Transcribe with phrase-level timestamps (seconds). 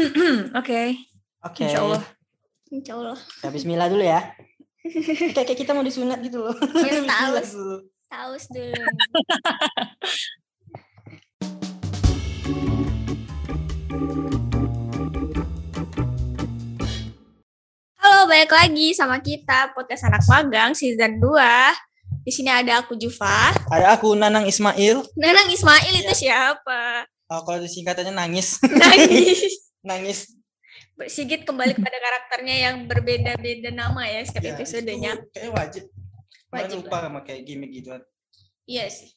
[0.60, 0.96] Oke.
[1.44, 1.62] Oke.
[1.68, 2.02] Insya Allah.
[2.72, 3.18] Insya Allah.
[3.44, 4.32] Ya, Bismillah dulu ya.
[5.36, 6.56] kayak kayak kita mau disunat gitu loh.
[6.80, 7.36] Ya, tahu.
[7.36, 7.76] Bismillah dulu.
[8.08, 8.84] Taus dulu.
[18.00, 22.24] Halo, balik lagi sama kita podcast anak magang season 2.
[22.24, 23.52] Di sini ada aku Jufa.
[23.68, 25.04] Ada aku Nanang Ismail.
[25.12, 27.04] Nenang Ismail itu siapa?
[27.30, 28.58] Oh, kalau disingkatannya nangis.
[28.64, 29.44] Nangis.
[29.82, 30.36] nangis.
[31.02, 35.12] Sigit kembali kepada karakternya yang berbeda-beda nama ya setiap Ya, episodenya.
[35.16, 35.84] itu Kayak wajib.
[36.50, 37.94] Wajib lupa sama kayak gimmick gitu.
[38.64, 39.10] Iya sih.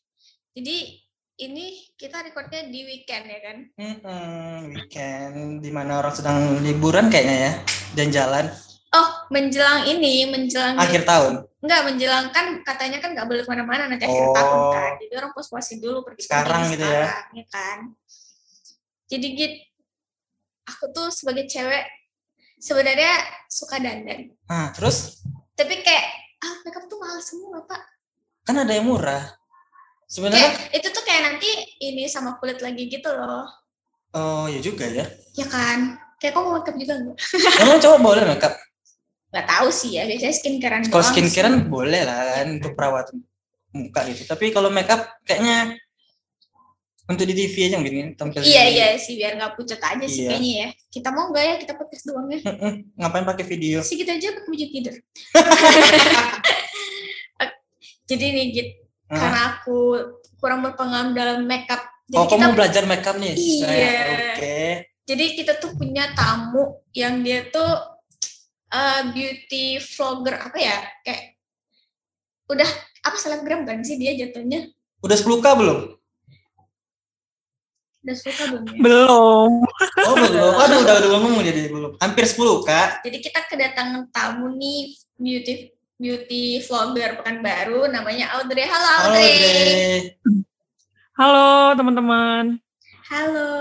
[0.54, 1.02] Jadi
[1.36, 3.58] ini kita recordnya di weekend ya kan?
[3.74, 7.52] Hmm, weekend di mana orang sedang liburan kayaknya ya
[7.94, 8.46] dan jalan
[8.94, 11.42] Oh, menjelang ini, menjelang akhir tahun.
[11.66, 14.38] Enggak, menjelang kan katanya kan nggak boleh ke mana-mana nanti akhir Oh.
[14.38, 14.92] tahun kan.
[15.02, 17.02] Jadi orang puas-puasin dulu pergi Sekarang gitu ya.
[17.02, 17.78] sekarang, ya kan.
[19.10, 19.54] Jadi Git,
[20.64, 21.84] aku tuh sebagai cewek
[22.58, 23.14] sebenarnya
[23.48, 24.32] suka dandan.
[24.46, 25.20] Nah, terus
[25.54, 26.06] Tapi kayak
[26.40, 27.82] ah makeup tuh mahal semua, Pak.
[28.44, 29.22] kan ada yang murah.
[30.06, 33.46] Sebenarnya itu tuh kayak nanti ini sama kulit lagi gitu loh.
[34.12, 35.06] oh ya juga ya.
[35.34, 35.98] Ya kan?
[36.18, 37.18] Kayak kok mau makeup juga enggak?
[37.62, 38.54] Emang cowok boleh makeup?
[39.30, 41.66] Nggak tahu sih ya, biasanya skincarean Kalau skincarean sih.
[41.66, 43.16] boleh lah kan untuk perawatan
[43.74, 44.22] muka gitu.
[44.26, 45.74] Tapi kalau makeup kayaknya
[47.04, 48.40] untuk di TV aja mungkin tampil.
[48.40, 50.30] Iya, iya sih, biar nggak pucat aja sih Iya.
[50.32, 50.68] kayaknya ya.
[50.88, 52.40] Kita mau nggak ya kita podcast doang ya?
[52.96, 53.84] Ngapain pakai video?
[53.84, 54.96] sih kita aja pakai baju tidur.
[58.04, 58.70] Jadi nih Git,
[59.08, 59.16] Hah?
[59.16, 59.78] karena aku
[60.38, 61.84] kurang berpengalaman dalam makeup.
[62.04, 63.34] Jadi Oh, kita kamu mau belajar makeup nih?
[63.34, 63.92] Iya.
[64.36, 64.60] Oke.
[65.04, 67.68] jadi kita tuh punya tamu yang dia tuh
[68.70, 70.78] eh, beauty vlogger apa ya?
[71.04, 71.36] Kayak
[72.48, 72.70] udah
[73.04, 74.68] apa selebgram kan sih dia jatuhnya?
[75.00, 75.80] Udah 10k belum?
[78.04, 78.80] Udah suka belum ya?
[78.84, 79.52] Belum.
[80.04, 80.54] Oh belum.
[80.60, 81.92] Aduh udah udah ngomong jadi belum.
[82.04, 82.90] Hampir 10 kak.
[83.08, 88.68] Jadi kita kedatangan tamu nih beauty beauty vlogger Pekanbaru namanya Audrey.
[88.68, 89.32] Halo Halo Audrey.
[89.32, 89.96] Dre.
[91.16, 91.48] Halo
[91.80, 92.46] teman-teman.
[93.08, 93.52] Halo.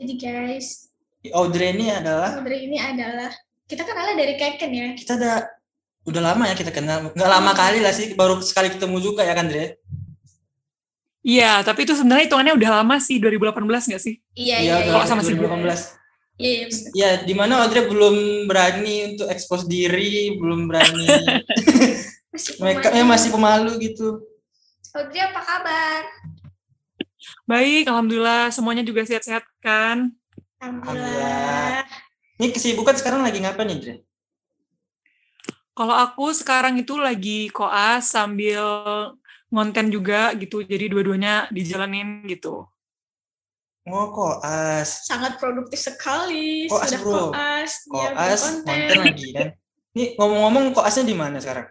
[0.00, 0.88] Jadi guys,
[1.36, 3.28] Audrey ini adalah Audrey ini adalah
[3.68, 4.88] kita kenalnya dari Keken ya.
[4.96, 5.52] kita ada
[6.08, 7.12] udah lama ya kita kenal.
[7.12, 8.16] Nggak lama kali lah sih.
[8.16, 9.76] Baru sekali ketemu juga ya kan Dre?
[11.28, 13.60] Iya, tapi itu sebenarnya hitungannya udah lama sih, 2018
[13.92, 14.16] nggak sih?
[14.32, 14.74] Iya Iya, iya.
[14.80, 15.10] udah Kalau iya.
[15.12, 16.40] sama si 2018.
[16.40, 16.66] Iya iya.
[16.96, 21.04] Ya, di mana Audrey belum berani untuk expose diri, belum berani
[22.32, 23.08] Masih makeupnya pemain.
[23.12, 24.08] masih pemalu gitu.
[24.96, 26.00] Audrey apa kabar?
[27.44, 30.08] Baik, alhamdulillah semuanya juga sehat-sehat kan.
[30.64, 31.84] Alhamdulillah.
[32.38, 33.94] Ini kesibukan sekarang lagi ngapain nih Dre?
[35.74, 38.62] Kalau aku sekarang itu lagi koas sambil
[39.48, 42.68] ngonten juga gitu, jadi dua-duanya dijalanin gitu.
[43.88, 45.08] Oh koas.
[45.08, 46.68] Sangat produktif sekali.
[46.68, 47.12] Koas, Sudah bro.
[47.32, 47.72] koas.
[47.88, 48.64] Koas, berkonten.
[48.68, 49.48] konten lagi kan.
[49.96, 51.66] Nih ngomong-ngomong koasnya di mana sekarang?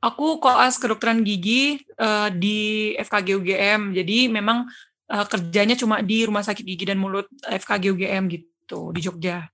[0.00, 2.58] Aku koas kedokteran gigi eh, di
[2.96, 4.64] FKG UGM, jadi memang
[5.12, 9.44] eh, kerjanya cuma di Rumah Sakit Gigi dan Mulut FKG UGM gitu, di Jogja.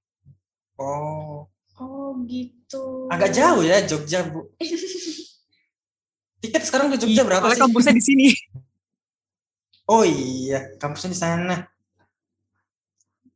[0.78, 3.10] Oh, Oh gitu.
[3.12, 4.48] agak jauh ya Jogja, Bu.
[6.46, 7.64] Tiket sekarang ke Jogja berapa Soalnya sih?
[7.66, 8.26] kampusnya di sini.
[9.86, 11.56] Oh iya, kampusnya di sana.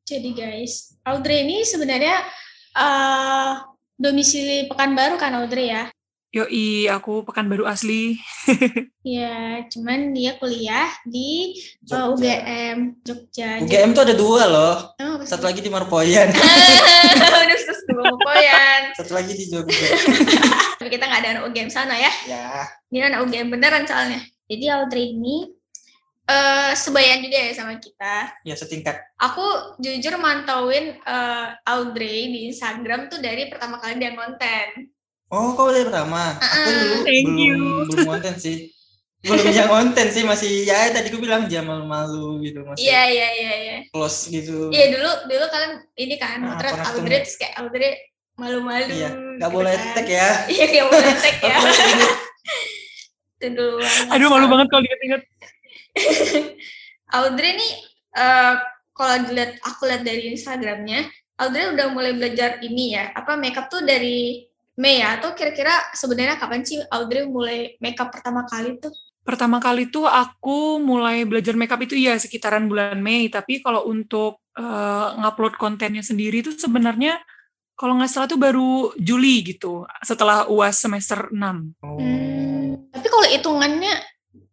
[0.03, 2.27] Jadi guys, Audrey ini sebenarnya
[2.75, 3.53] eh
[3.95, 5.87] domisili Pekanbaru kan Audrey ya?
[6.31, 8.15] Yoi, aku Pekanbaru asli.
[9.01, 12.05] Ya, cuman dia kuliah di eh, Jogja.
[12.13, 13.51] UGM Jogja.
[13.65, 14.77] UGM tuh ada dua loh.
[15.01, 16.29] Oh, Satu lagi di Marpoyan,
[17.17, 18.93] Udah terus dua poyan.
[18.93, 19.89] satu lagi di Jogja.
[20.79, 22.13] Tapi kita nggak ada anak UGM sana ya.
[22.29, 24.21] Ya, Ini anak UGM beneran soalnya.
[24.47, 25.49] Jadi Audrey ini
[26.29, 28.37] eh sebayan juga ya sama kita.
[28.45, 29.01] ya setingkat.
[29.17, 34.93] Aku jujur mantauin eh, Audrey di Instagram tuh dari pertama kali dia konten.
[35.31, 36.35] Oh, kau dari pertama.
[36.37, 37.57] Aku Ah, dulu thank belum you.
[37.87, 38.57] belum konten sih.
[39.21, 43.29] Belum yang konten sih masih ya tadi aku bilang dia malu-malu gitu masih Iya iya
[43.31, 43.77] iya iya.
[43.93, 44.73] close gitu.
[44.73, 47.95] Iya dulu dulu kalian ini kan Ah, motret Audrey terus kayak Audrey
[48.35, 48.91] malu-malu.
[48.91, 49.95] Iya, nggak gitu boleh kan.
[49.95, 50.29] tag ya.
[50.57, 51.57] Iya nggak boleh tag ya.
[53.39, 53.79] Itu dulu.
[54.11, 55.23] Aduh, malu banget kalau diinget-inget.
[57.17, 57.73] Audrey nih
[58.11, 58.55] eh
[58.91, 61.07] kalau dilihat aku lihat dari Instagramnya,
[61.37, 64.45] Audrey udah mulai belajar ini ya, apa makeup tuh dari
[64.81, 68.89] Mei ya, atau kira-kira sebenarnya kapan sih Audrey mulai makeup pertama kali tuh?
[69.21, 74.41] Pertama kali tuh aku mulai belajar makeup itu ya sekitaran bulan Mei, tapi kalau untuk
[74.57, 77.21] eh, ngupload kontennya sendiri tuh sebenarnya
[77.77, 81.37] kalau nggak salah tuh baru Juli gitu, setelah UAS semester 6.
[81.85, 82.01] Oh.
[82.01, 83.95] Hmm, tapi kalau hitungannya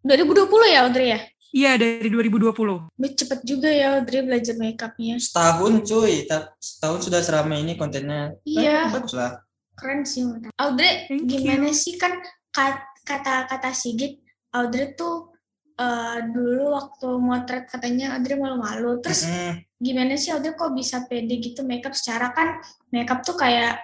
[0.04, 1.20] 2020 ya Audrey ya?
[1.56, 2.92] Iya dari 2020.
[3.00, 5.16] Be, cepet juga ya Audrey belajar makeupnya.
[5.20, 8.36] Setahun cuy, Ta- setahun sudah seramai ini kontennya.
[8.44, 8.92] Iya.
[8.92, 9.47] Bagus lah.
[9.78, 10.58] Keren sih menurut aku.
[10.58, 11.78] Audrey Thank gimana you.
[11.78, 12.18] sih kan
[12.50, 14.18] kat- kata-kata Sigit
[14.50, 15.30] Audrey tuh
[15.78, 18.98] eh, dulu waktu motret katanya Audrey malu-malu.
[19.06, 19.62] Terus Mm-mm.
[19.78, 22.58] gimana sih Audrey kok bisa pede gitu makeup secara kan
[22.90, 23.78] makeup tuh kayak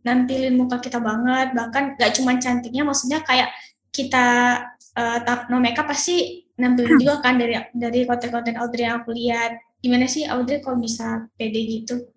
[0.00, 3.52] nampilin muka kita banget bahkan gak cuma cantiknya maksudnya kayak
[3.92, 4.56] kita
[4.96, 10.08] ta- no makeup pasti nampilin juga kan dari dari konten-konten Audrey yang aku lihat gimana
[10.08, 12.08] sih Audrey kok bisa pede gitu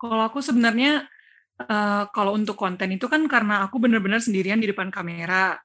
[0.00, 1.04] Kalau aku sebenarnya
[1.64, 5.58] eh, kalau untuk konten itu kan karena aku benar-benar sendirian di depan kamera.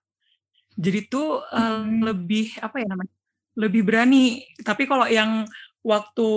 [0.75, 2.03] Jadi tuh Hmm.
[2.03, 3.13] lebih apa ya namanya?
[3.55, 4.43] Lebih berani.
[4.59, 5.47] Tapi kalau yang
[5.79, 6.29] waktu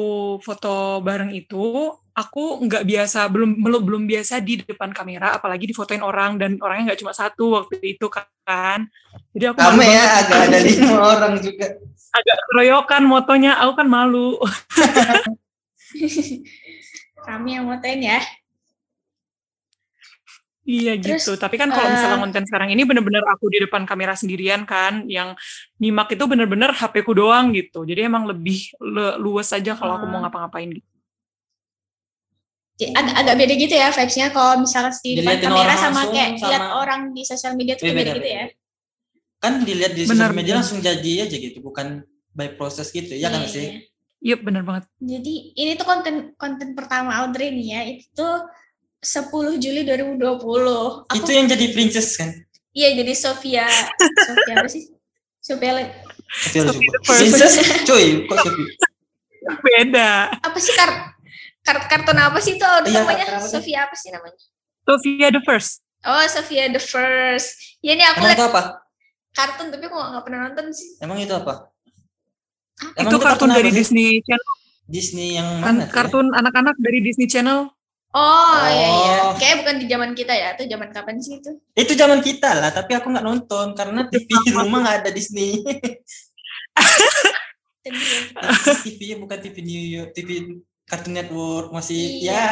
[0.44, 6.04] foto bareng itu aku nggak biasa belum belum belum biasa di depan kamera apalagi difotoin
[6.04, 8.84] orang dan orangnya nggak cuma satu waktu itu kan
[9.32, 10.20] jadi aku malu Rame ya, banget.
[10.20, 11.66] agak ada lima orang juga.
[12.12, 14.36] agak keroyokan motonya aku kan malu
[17.28, 18.20] kami yang motoin ya
[20.68, 21.32] Iya Terus, gitu.
[21.34, 25.08] Tapi kan kalau misalnya eh, konten sekarang ini bener-bener aku di depan kamera sendirian kan,
[25.08, 25.32] yang
[25.80, 27.88] nyimak itu bener-bener HP ku doang gitu.
[27.88, 30.28] Jadi emang lebih le- luwes aja kalau aku mau Ah.
[30.28, 30.84] ngapa-ngapain gitu.
[32.78, 36.30] J- agak agak beda gitu ya vibes-nya kalau misalnya di depan Diliatin kamera sama kayak
[36.36, 38.36] sama- lihat orang di sosial media tuh Iya, beda beda, gitu beda.
[38.36, 38.46] ya
[39.38, 43.14] Kan dilihat di sosial media langsung jadi aja gitu, bukan by proses gitu.
[43.14, 43.66] Ya kan Iya, sih?
[44.20, 44.34] iya.
[44.34, 44.84] Yep, bener banget.
[44.98, 48.34] Jadi ini tuh konten konten pertama Audrey nih ya, itu tuh
[49.00, 50.18] 10 Juli 2020.
[51.06, 52.30] Aku Itu yang jadi princess kan?
[52.70, 53.66] iya jadi Sofia
[53.98, 54.82] Sofia apa sih?
[55.40, 55.94] Sofia Le-
[56.44, 56.68] first.
[57.02, 57.54] Princess,
[57.88, 58.68] cuy, kok Sophie?
[59.58, 60.28] Beda.
[60.36, 61.16] apa sih kar
[61.60, 63.40] kar kartun apa sih itu Iya, namanya?
[63.40, 64.36] Sofia apa sih namanya?
[64.84, 65.80] Sophia the first.
[66.00, 67.56] Oh Sofia the First.
[67.80, 68.62] Ya ini aku Emang lihat itu apa?
[69.30, 70.88] kartun tapi aku nggak pernah nonton sih.
[70.98, 71.70] Emang itu apa?
[72.94, 73.76] Emang itu kartun dari sih?
[73.76, 74.54] Disney Channel.
[74.84, 75.84] Disney yang Kan mana?
[75.84, 75.90] ya?
[75.90, 77.70] kartun anak-anak dari Disney Channel.
[78.08, 79.16] Oh, iya iya.
[79.28, 79.36] Oh.
[79.36, 81.50] Kayak bukan di zaman kita ya, itu zaman kapan sih itu?
[81.76, 85.60] Itu zaman kita lah, tapi aku nggak nonton karena TV di rumah nggak ada Disney.
[88.84, 92.32] TV-nya bukan TV New York, TV Cartoon Network masih Iya.
[92.32, 92.44] ya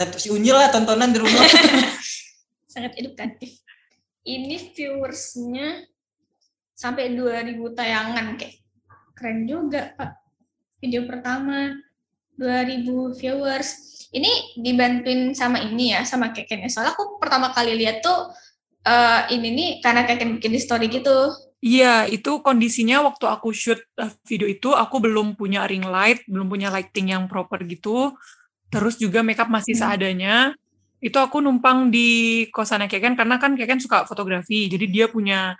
[0.00, 1.44] tapi si unyil lah tontonan di rumah.
[2.72, 3.60] sangat edukatif.
[4.24, 5.84] Ini viewersnya
[6.72, 8.64] sampai 2000 tayangan kayak
[9.12, 10.24] keren juga pak.
[10.80, 11.76] Video pertama
[12.40, 13.91] 2000 viewers.
[14.12, 16.68] Ini dibantuin sama ini ya, sama Keken ya.
[16.68, 18.28] Soalnya aku pertama kali lihat tuh
[18.84, 21.32] eh ini nih karena Keken bikin di story gitu.
[21.62, 26.50] Iya, itu kondisinya waktu aku shoot uh, video itu aku belum punya ring light, belum
[26.50, 28.12] punya lighting yang proper gitu.
[28.68, 29.82] Terus juga makeup masih Hmm.
[29.94, 30.36] seadanya.
[30.98, 34.66] Itu aku numpang di kosannya Keken karena kan Keken suka fotografi.
[34.66, 35.54] Jadi dia punya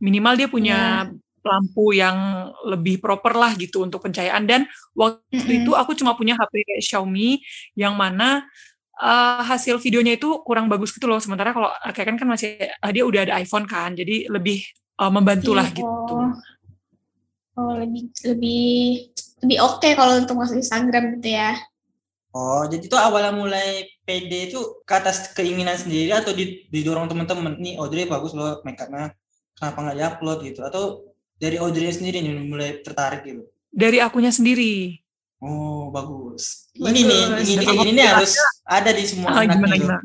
[0.00, 1.06] minimal dia punya
[1.42, 4.60] lampu yang lebih proper lah gitu untuk pencahayaan dan
[4.94, 5.58] waktu Mm-mm.
[5.66, 7.42] itu aku cuma punya HP kayak Xiaomi
[7.74, 8.46] yang mana
[9.02, 11.18] uh, hasil videonya itu kurang bagus gitu loh.
[11.18, 13.98] Sementara kalau Keken kan masih uh, dia udah ada iPhone kan.
[13.98, 14.62] Jadi lebih
[15.02, 16.14] uh, membantu lah Iya, gitu.
[16.14, 16.30] Oh,
[17.58, 18.64] oh lebih lebih
[19.42, 21.58] lebih oke kalau untuk masuk Instagram gitu ya.
[22.32, 27.60] Oh, jadi itu awalnya mulai PD itu ke atas keinginan sendiri atau di- didorong teman-teman
[27.60, 29.12] nih Audrey bagus loh makeupnya
[29.52, 31.11] kenapa nggak diupload gitu atau
[31.42, 33.42] dari Audrey sendiri nih mulai tertarik gitu.
[33.66, 35.02] Dari akunya sendiri.
[35.42, 36.70] Oh, bagus.
[36.72, 36.86] Bagus.
[36.86, 38.32] Ini nih, ini kayak gini nih harus
[38.62, 39.82] ada di semua Ah, anak gimana gitu.
[39.82, 40.00] gimana?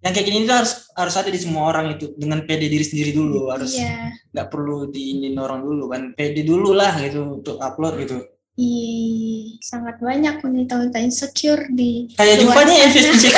[0.00, 3.12] Yang kayak gini itu harus harus ada di semua orang itu dengan PD diri sendiri
[3.12, 4.10] dulu harus Iya.
[4.32, 8.18] nggak perlu diinin orang dulu kan PD dulu lah gitu untuk upload gitu.
[8.56, 13.28] Ih, sangat banyak wanita-wanita insecure di Kayak Juva nih investasi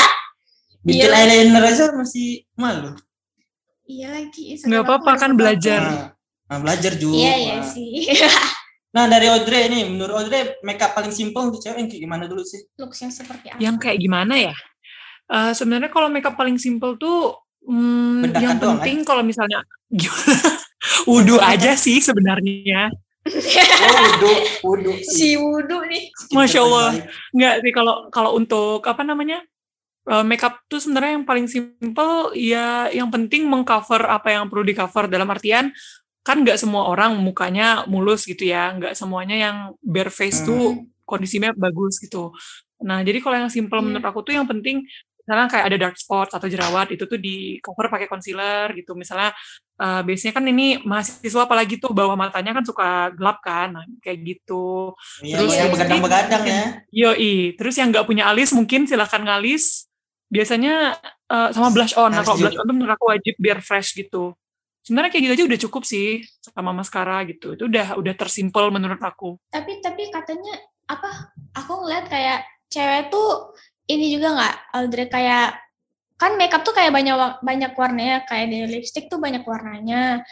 [0.86, 1.16] bikin Iya.
[1.16, 2.94] eyeliner aja masih malu.
[3.84, 4.58] Iya lagi.
[4.58, 5.80] Nggak apa-apa harus kan belajar.
[6.46, 7.16] Nah, belajar juga.
[7.18, 8.06] Iya iya sih.
[8.96, 12.40] Nah dari Audrey nih, menurut Audrey makeup paling simpel untuk cewek yang kayak gimana dulu
[12.40, 12.64] sih?
[12.80, 13.60] Looks yang seperti apa?
[13.60, 14.54] Yang kayak gimana ya?
[15.28, 17.36] Eh, Sebenarnya kalau makeup paling simple tuh
[17.68, 19.60] hmm, yang penting kalau misalnya
[20.00, 20.48] gimana?
[21.04, 22.88] Wudhu aja sih sebenarnya.
[23.28, 24.32] Oh, wudhu,
[24.64, 24.92] wudhu.
[25.02, 26.08] si Wudu nih.
[26.32, 26.96] Masya Allah.
[27.36, 29.44] Enggak sih kalau kalau untuk apa namanya?
[30.06, 34.72] eh, makeup tuh sebenarnya yang paling simple ya yang penting mengcover apa yang perlu di
[34.72, 35.74] cover dalam artian
[36.26, 41.54] kan nggak semua orang mukanya mulus gitu ya nggak semuanya yang bare face tuh kondisinya
[41.54, 42.34] bagus gitu
[42.82, 43.84] nah jadi kalau yang simple Iya.
[43.86, 44.82] menurut aku tuh yang penting
[45.22, 49.34] misalnya kayak ada dark spots atau jerawat itu tuh di cover pakai concealer gitu misalnya
[49.78, 54.18] eh, biasanya kan ini mahasiswa apalagi tuh bawah matanya kan suka gelap kan nah, kayak
[54.22, 54.94] gitu
[55.26, 56.62] Iya, Terus yang ya, begadang-begadang ya.
[56.94, 59.90] Yoi, terus yang nggak punya alis mungkin silahkan ngalis.
[60.30, 60.94] Biasanya
[61.26, 62.10] eh, sama blush on.
[62.14, 64.30] Nah, kalau blush on tuh menurut aku wajib biar fresh gitu.
[64.86, 69.02] Sebenarnya kayak gitu aja udah cukup sih sama maskara gitu itu udah udah tersimpel menurut
[69.02, 70.54] aku Tapi tapi katanya
[70.86, 71.34] apa?
[71.58, 73.54] Aku ngeliat kayak cewek tuh
[73.90, 75.58] ini juga nggak Audrey kayak
[76.16, 77.14] kan makeup tuh kayak banyak
[77.44, 80.24] banyak warnanya kayak di lipstick tuh banyak warnanya.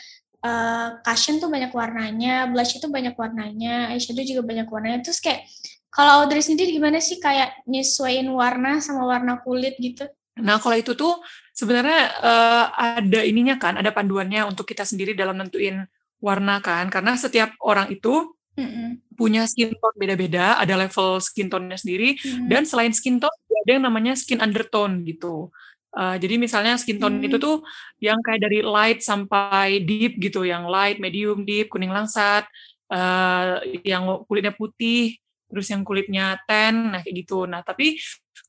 [0.45, 5.01] eh cushion tuh banyak warnanya, blush itu banyak warnanya, eyeshadow juga banyak warnanya.
[5.01, 5.49] Terus kayak
[5.89, 10.05] kalau Audrey sendiri gimana sih kayak nyesuaiin warna sama warna kulit gitu?
[10.43, 11.23] Nah, kalau itu tuh
[11.55, 12.65] sebenarnya eh,
[12.99, 15.87] ada ininya kan, ada panduannya untuk kita sendiri dalam nentuin
[16.19, 19.03] warna kan, karena setiap orang itu Mm-mm.
[19.15, 22.47] punya skin tone beda-beda, ada level skin tone-nya sendiri, Mm.
[22.51, 25.49] dan selain skin tone ada yang namanya skin undertone gitu.
[25.95, 27.27] Eh, jadi misalnya skin tone Hmm.
[27.31, 27.63] itu tuh
[28.03, 32.45] yang kayak dari light sampai deep gitu, yang light, medium, deep, kuning langsat,
[32.91, 35.15] eh, yang kulitnya putih,
[35.47, 37.47] terus yang kulitnya tan, nah kayak gitu.
[37.47, 37.95] Nah tapi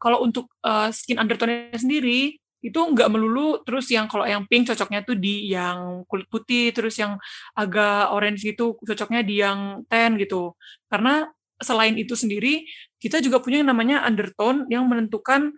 [0.01, 2.35] kalau untuk eh, skin undertone-nya sendiri
[2.65, 6.97] itu nggak melulu terus yang kalau yang pink cocoknya tuh di yang kulit putih terus
[6.97, 7.13] yang
[7.53, 10.57] agak orange gitu cocoknya di yang tan gitu.
[10.89, 11.29] Karena
[11.61, 12.65] selain itu sendiri
[12.99, 15.53] kita juga punya yang namanya undertone yang menentukan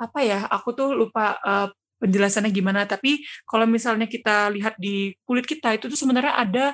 [0.00, 1.68] apa ya aku tuh lupa eh,
[2.02, 2.84] penjelasannya gimana.
[2.88, 6.64] Tapi kalau misalnya kita lihat di kulit kita itu tuh sebenarnya ada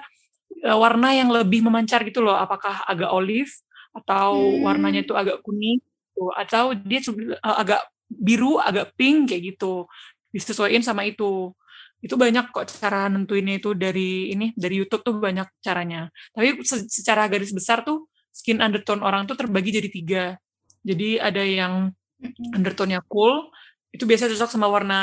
[0.64, 2.36] eh, warna yang lebih memancar gitu loh.
[2.38, 3.52] Apakah agak olive
[3.94, 4.64] atau Hmm.
[4.66, 5.80] warnanya itu agak kuning
[6.12, 7.80] gitu, atau dia eh, agak
[8.12, 9.88] biru agak pink kayak gitu.
[10.34, 11.52] Disesuaikan sama itu.
[12.02, 16.10] Itu banyak kok cara nentuinnya itu dari ini dari YouTube tuh banyak caranya.
[16.34, 20.24] Tapi se- secara garis besar tuh skin undertone orang tuh terbagi jadi tiga.
[20.82, 21.74] Jadi ada yang
[22.56, 23.50] undertone-nya cool
[23.92, 25.00] itu biasa cocok sama warna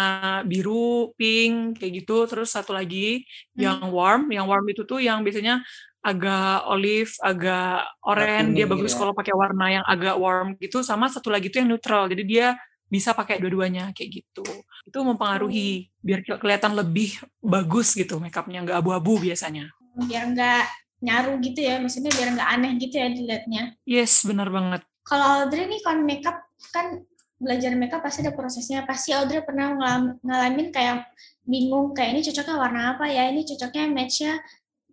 [0.49, 2.25] biru, pink kayak gitu.
[2.25, 3.21] Terus satu lagi
[3.53, 5.61] yang warm, yang warm itu tuh yang biasanya
[6.01, 8.97] agak olive, agak orange, dia bagus ya.
[8.97, 10.81] kalau pakai warna yang agak warm gitu.
[10.81, 12.47] Sama satu lagi tuh yang neutral, jadi dia
[12.89, 14.41] bisa pakai dua-duanya kayak gitu.
[14.81, 19.69] Itu mempengaruhi biar ke- kelihatan lebih bagus gitu makeupnya, nggak abu-abu biasanya.
[19.99, 20.63] biar nggak
[21.03, 23.63] nyaru gitu ya, maksudnya biar nggak aneh gitu ya dilihatnya.
[23.85, 24.81] Yes, benar banget.
[25.03, 26.37] Kalau Audrey nih kan makeup
[26.71, 27.03] kan
[27.39, 28.83] belajar makeup pasti ada prosesnya.
[28.83, 31.07] Pasti Audrey pernah ngalam- ngalamin kayak
[31.47, 34.37] bingung kayak ini cocoknya warna apa ya, ini cocoknya matchnya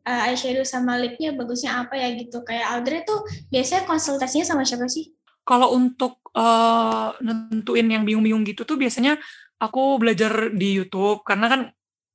[0.06, 2.40] uh, eyeshadow sama lipnya bagusnya apa ya gitu.
[2.46, 5.12] Kayak Audrey tuh biasanya konsultasinya sama siapa sih?
[5.46, 9.14] Kalau untuk eh, nentuin yang bingung-bingung gitu tuh biasanya
[9.62, 11.60] aku belajar di YouTube karena kan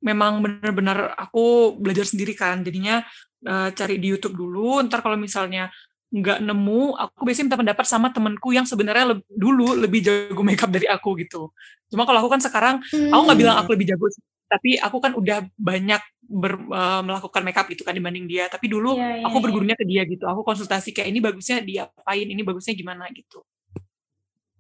[0.02, 3.02] memang benar-benar aku belajar sendiri kan jadinya
[3.48, 5.72] eh, cari di YouTube dulu ntar kalau misalnya
[6.12, 10.68] nggak nemu aku biasanya minta pendapat sama temenku yang sebenarnya leb- dulu lebih jago makeup
[10.68, 11.56] dari aku gitu.
[11.88, 14.20] Cuma kalau aku kan sekarang aku nggak bilang aku lebih jago sih,
[14.52, 18.52] tapi aku kan udah banyak ber- eh, melakukan makeup gitu kan dibanding dia.
[18.52, 19.44] Tapi dulu Iya, iya, aku iya.
[19.48, 20.24] bergurunya ke dia gitu.
[20.28, 22.28] Aku konsultasi kayak ini bagusnya diapain?
[22.28, 23.08] Ini bagusnya gimana?
[23.16, 23.40] gitu.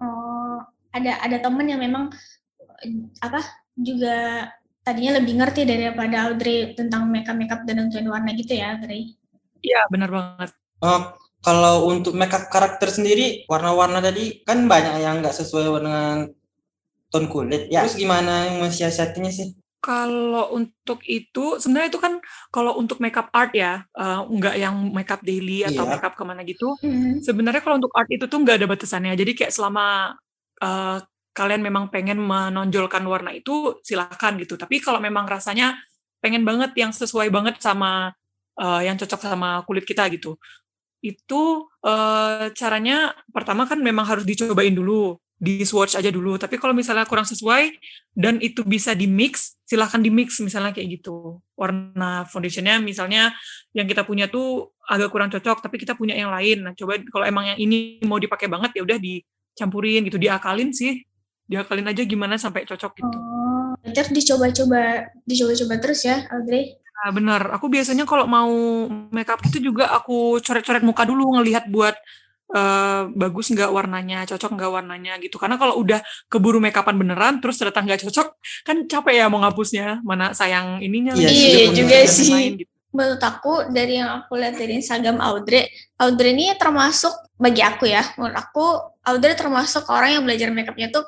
[0.01, 0.57] Oh,
[0.91, 2.09] ada ada temen yang memang
[2.81, 3.43] eh, apa
[3.77, 4.47] juga
[4.81, 9.13] tadinya lebih ngerti daripada Audrey tentang makeup makeup dan nentuin warna gitu ya, Audrey.
[9.61, 10.49] iya benar banget.
[10.81, 16.29] Oh, kalau untuk makeup karakter sendiri, warna-warna tadi kan banyak yang nggak sesuai dengan
[17.09, 17.67] tone kulit.
[17.73, 19.57] Ya, terus gimana yang mensiasatinya sih?
[19.81, 22.21] Kalau untuk itu, sebenarnya itu kan
[22.53, 25.91] kalau untuk makeup art ya, eh, nggak yang makeup daily atau Iya.
[25.97, 26.77] makeup ke mana gitu.
[26.85, 27.25] Mhm.
[27.25, 29.17] Sebenarnya kalau untuk art itu tuh nggak ada batasannya.
[29.17, 30.13] Jadi kayak selama
[30.61, 30.97] eh,
[31.33, 34.53] kalian memang pengen menonjolkan warna itu, silahkan gitu.
[34.61, 35.73] Tapi kalau memang rasanya
[36.21, 38.13] pengen banget yang sesuai banget sama
[38.61, 40.37] eh, yang cocok sama kulit kita gitu,
[41.01, 46.37] itu eh, caranya pertama kan memang harus dicobain dulu, di swatch aja dulu.
[46.37, 47.73] Tapi kalau misalnya kurang sesuai
[48.13, 51.41] dan itu bisa di mix, silahkan di mix misalnya kayak gitu.
[51.57, 53.33] Warna foundationnya misalnya
[53.73, 56.61] yang kita punya tuh agak kurang cocok, tapi kita punya yang lain.
[56.61, 61.01] Nah coba kalau emang yang ini mau dipakai banget ya udah dicampurin gitu, diakalin sih,
[61.49, 63.17] diakalin aja gimana sampai cocok gitu.
[63.17, 66.77] Oh, dicoba-coba dicoba-coba terus ya, Audrey.
[67.01, 67.41] Nah, benar.
[67.57, 68.53] Aku biasanya kalau mau
[69.09, 71.97] makeup itu juga aku coret-coret muka dulu ngelihat buat
[72.53, 75.41] eh, bagus nggak warnanya, cocok nggak warnanya gitu.
[75.41, 75.97] Karena kalau udah
[76.29, 78.27] keburu makeupan beneran, terus ternyata nggak cocok,
[78.61, 80.05] kan capek ya mau ngapusnya.
[80.05, 81.17] Mana sayang ininya.
[81.17, 82.29] Iya punya juga kerjaan sih.
[82.29, 82.71] lain gitu.
[82.91, 85.63] Menurut aku dari yang aku lihat dari Instagram Audrey,
[85.95, 88.65] Audrey ini termasuk bagi aku ya, menurut aku
[89.07, 91.07] Audrey termasuk orang yang belajar makeupnya tuh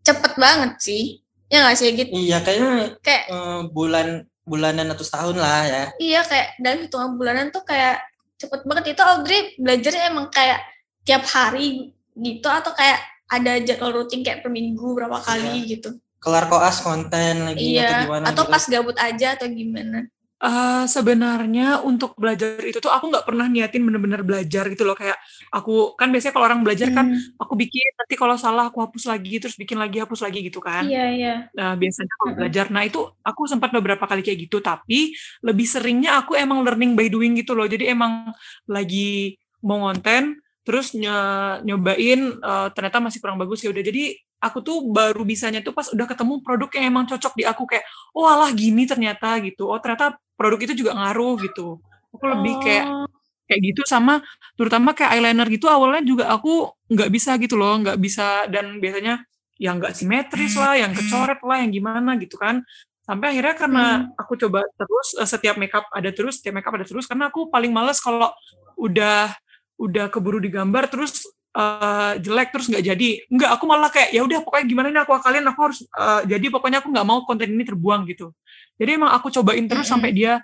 [0.00, 1.20] cepet banget sih.
[1.52, 2.12] Ya nggak sih gitu?
[2.14, 4.08] Iya, kayaknya Kayak eh, bulan
[4.48, 5.84] bulanan atau setahun lah ya.
[6.00, 8.00] iya kayak dalam hitungan bulanan tuh kayak
[8.40, 10.64] cepet banget itu Audrey belajarnya emang kayak
[11.04, 16.00] tiap hari gitu atau kayak ada jadwal rutin kayak per minggu berapa kali gitu.
[16.18, 18.52] Kelar koas konten lagi atau Iya, gimana atau gitu.
[18.56, 19.98] pas gabut aja atau gimana.
[20.38, 25.18] Uh, sebenarnya untuk belajar itu tuh aku nggak pernah niatin bener-bener belajar gitu loh kayak
[25.50, 27.42] aku kan biasanya kalau orang belajar kan Hmm.
[27.42, 30.86] aku bikin nanti kalau salah aku hapus lagi terus bikin lagi hapus lagi gitu kan
[30.86, 31.34] Iya, iya.
[31.58, 32.34] Nah, biasanya Mm-mm.
[32.38, 35.10] belajar nah itu aku sempat beberapa kali kayak gitu tapi
[35.42, 38.30] lebih seringnya aku emang learning by doing gitu loh jadi emang
[38.70, 39.34] lagi
[39.66, 44.76] mau ngonten terus ny- nyobain eh, ternyata masih kurang bagus ya udah jadi aku tuh
[44.90, 48.50] baru bisanya tuh pas udah ketemu produk yang emang cocok di aku kayak oh alah
[48.54, 49.66] gini ternyata gitu.
[49.66, 51.82] Oh ternyata produk itu juga ngaruh gitu.
[52.14, 53.06] Aku lebih kayak Oh,
[53.48, 54.20] kayak gitu sama
[54.60, 59.24] terutama kayak eyeliner gitu awalnya juga aku nggak bisa gitu loh nggak bisa dan biasanya
[59.56, 62.62] yang nggak simetris lah yang kecoret lah yang gimana gitu kan.
[63.08, 63.84] Sampai akhirnya karena
[64.20, 67.72] aku coba terus eh, setiap makeup ada terus setiap makeup ada terus karena aku paling
[67.72, 68.30] males kalau
[68.78, 69.32] udah
[69.80, 71.26] udah keburu digambar terus
[71.58, 73.08] eh, jelek terus nggak jadi.
[73.34, 76.46] Nggak aku malah kayak ya udah pokoknya gimana nih aku akalin aku harus eh, jadi
[76.54, 78.30] pokoknya aku nggak mau konten ini terbuang gitu.
[78.78, 79.92] Jadi emang aku cobain terus Mm-mm.
[79.98, 80.38] sampai dia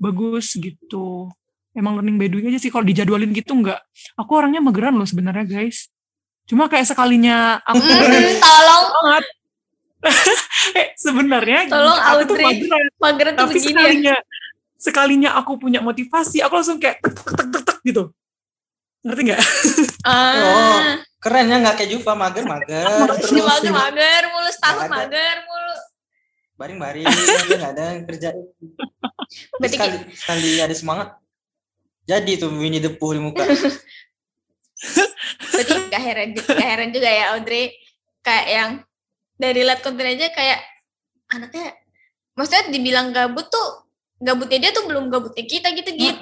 [0.00, 1.28] bagus gitu.
[1.76, 3.76] Emang learning by doing aja sih kalau dijadwalin gitu nggak.
[4.16, 5.92] Aku orangnya mageran loh sebenarnya guys.
[6.48, 9.24] Cuma kayak sekalinya aku Mm, tolong, banget
[10.78, 12.44] eh sebenarnya Tolong, aku tuh Audrey.
[12.46, 12.84] mageran.
[12.96, 13.74] Mageran tuh tapi begini ya.
[13.74, 14.16] sekalinya
[14.76, 18.02] sekalinya aku punya motivasi aku langsung kayak tek tek tek tek, tek gitu.
[19.02, 19.40] Ngerti nggak
[20.06, 20.14] Oh.
[20.14, 22.86] Ah, Keren ya nggak kayak Juva mager mager
[23.18, 23.34] terus.
[23.34, 24.86] mager, mager mulu, ada.
[24.86, 25.74] mager mulu.
[26.54, 27.04] Baring-baring
[27.50, 28.28] dia nggak ada yang kerja.
[29.58, 31.08] Berarti sekali sekali ada semangat.
[32.06, 33.42] Jadi tuh Winnie the Pooh di muka.
[35.50, 37.74] Berarti gak heran, gak heran juga ya Audrey
[38.20, 38.70] kayak yang
[39.40, 40.60] dari lihat konten aja kayak
[41.32, 41.74] anaknya
[42.36, 43.88] maksudnya dibilang gabut tuh
[44.20, 46.20] gabutnya dia tuh belum gabutnya kita gitu gitu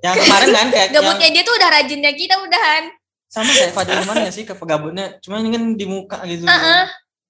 [0.00, 2.84] yang kemarin kan kayak yang gabutnya dia tuh udah rajinnya kita udahan
[3.30, 6.50] sama kayak Fadil Iman ya sih ke gabutnya cuma ini kan di muka gitu.
[6.50, 6.84] Heeh.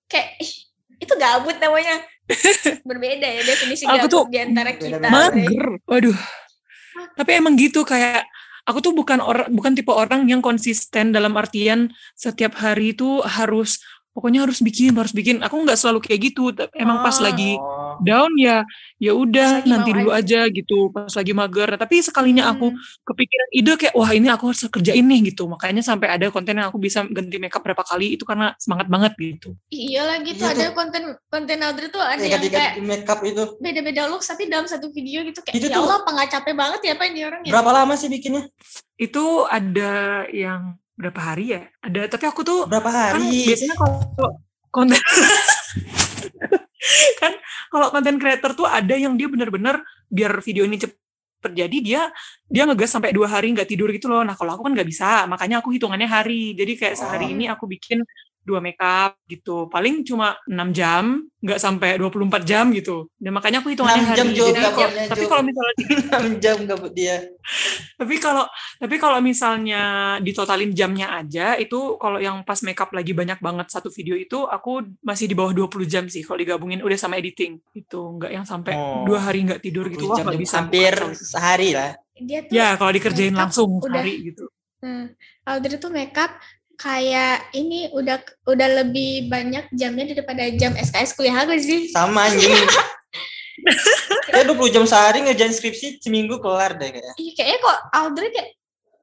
[0.09, 0.53] kayak ih,
[0.97, 2.01] itu gabut namanya.
[2.89, 4.97] Berbeda ya definisi Aku gabut tuh di antara kita.
[5.13, 5.79] Mager.
[5.85, 6.19] Waduh.
[7.21, 8.25] Tapi emang gitu kayak
[8.65, 13.85] aku tuh bukan orang bukan tipe orang yang konsisten dalam artian setiap hari itu harus
[14.11, 17.23] pokoknya harus bikin harus bikin aku nggak selalu kayak gitu emang pas Oh.
[17.23, 17.55] lagi
[18.01, 20.43] down ya ya udah lagi nanti dulu aja.
[20.43, 22.81] aja gitu pas lagi mager Nah, tapi sekalinya aku Hmm.
[23.05, 26.69] kepikiran ide kayak wah ini aku harus kerjain nih gitu makanya sampai ada konten yang
[26.69, 30.51] aku bisa ganti makeup berapa kali itu karena semangat banget gitu iya lah gitu Iya
[30.51, 30.75] ada tuh.
[30.75, 34.89] konten konten Audrey tuh ada kayak yang kayak makeup itu beda-beda look tapi dalam satu
[34.89, 37.41] video gitu kayak Itu ya tuh- Allah apa nggak capek banget ya apa ini orang
[37.43, 38.43] ya berapa lama sih bikinnya
[38.97, 39.93] itu ada
[40.29, 41.63] yang berapa hari ya?
[41.81, 43.49] Ada tapi aku tuh berapa kan hari?
[43.49, 43.97] biasanya kalau
[44.77, 45.01] konten
[47.21, 47.33] kan
[47.73, 49.81] kalau konten creator tuh ada yang dia bener-bener
[50.13, 50.97] biar video ini cepet
[51.41, 52.03] terjadi dia
[52.53, 54.21] dia ngegas sampai dua hari nggak tidur gitu loh.
[54.21, 56.53] Nah kalau aku kan nggak bisa makanya aku hitungannya hari.
[56.53, 57.33] Jadi kayak sehari Oh.
[57.33, 58.05] ini aku bikin
[58.51, 59.67] dua makeup gitu.
[59.67, 61.05] Paling cuma 6 jam
[61.41, 63.07] nggak sampai 24 jam gitu.
[63.15, 66.35] Dan makanya aku hitungannya 6 hari jam juga jadi kalau- pokoknya, tapi kalau misalnya 6
[66.45, 67.17] jam gabut dia.
[67.95, 68.45] Tapi kalau
[68.77, 69.83] tapi kalau misalnya
[70.19, 74.71] ditotalin jamnya aja itu kalau yang pas makeup lagi banyak banget satu video itu aku
[75.01, 77.63] masih di bawah 20 jam sih kalau digabungin udah sama editing.
[77.73, 79.05] Itu nggak yang sampai Oh.
[79.05, 81.95] dua hari nggak tidur gitu wah bisa hampir sehari lah.
[82.17, 84.45] Dia tuh ya kalau dikerjain langsung udah- sehari gitu.
[84.81, 85.13] Hmm,
[85.45, 86.33] Audrey tuh makeup
[86.81, 88.17] kayak ini udah
[88.49, 91.93] udah lebih banyak jamnya daripada jam SKS kuliah aku sih.
[91.93, 92.49] sama anjing
[94.33, 98.49] kayak 20 jam sehari ngerjain skripsi seminggu kelar deh kayaknya Iya kayaknya kok Audrey kayak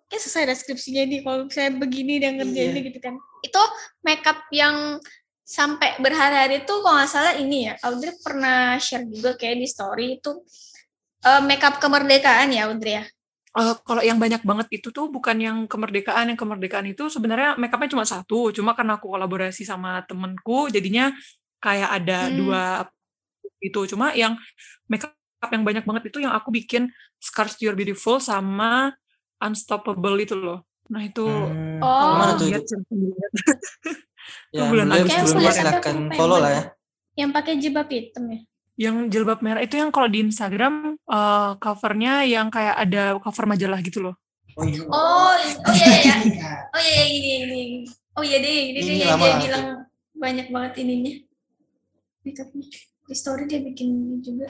[0.07, 2.87] kayak selesai deskripsinya nih kalau saya begini dan ngerjainnya Iya.
[2.89, 3.13] gitu kan.
[3.43, 3.61] Itu
[4.01, 4.97] makeup yang
[5.43, 10.17] sampai berhari-hari tuh kalau nggak salah ini ya Audrey pernah share juga kayak di story
[10.17, 10.31] itu
[11.21, 13.05] eh, makeup kemerdekaan ya Audrey ya.
[13.57, 17.89] Eh, kalau yang banyak banget itu tuh bukan yang kemerdekaan yang kemerdekaan itu sebenarnya makeupnya
[17.97, 21.09] cuma satu cuma karena aku kolaborasi sama temenku jadinya
[21.57, 22.37] kayak ada Hmm.
[22.37, 22.63] dua
[23.57, 24.37] itu cuma yang
[24.85, 25.09] makeup
[25.49, 28.93] yang banyak banget itu yang aku bikin Scars to Your Beautiful sama
[29.41, 32.13] Unstoppable itu loh nah itu Hmm, Oh.
[32.13, 32.77] gimana tuh itu?
[34.53, 36.63] ya bulan Agustus silakan follow lah ya
[37.17, 38.39] Yang pakai jilbab hitam ya.
[38.77, 43.81] Yang jilbab merah itu yang kalau di Instagram eh, covernya yang kayak ada cover majalah
[43.81, 44.15] gitu loh
[44.57, 44.81] oh, iya.
[44.87, 45.33] Oh,
[45.65, 46.15] oh iya iya.
[46.23, 46.51] iya.
[46.77, 47.61] Oh iya iya ini ini.
[48.17, 49.65] Oh iya deh, ini, Ini dia dia bilang
[50.13, 51.13] banyak banget ininya.
[52.21, 52.65] Makeupnya.
[53.07, 54.45] Di story dia bikin ini juga.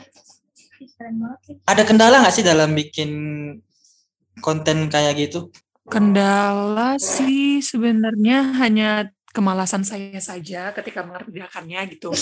[0.77, 1.55] Keren banget ya.
[1.65, 3.09] ada kendala nggak sih dalam bikin
[4.45, 5.49] konten kayak gitu
[5.89, 12.11] Kendala sih sebenarnya hanya kemalasan saya saja ketika mengerjakannya gitu.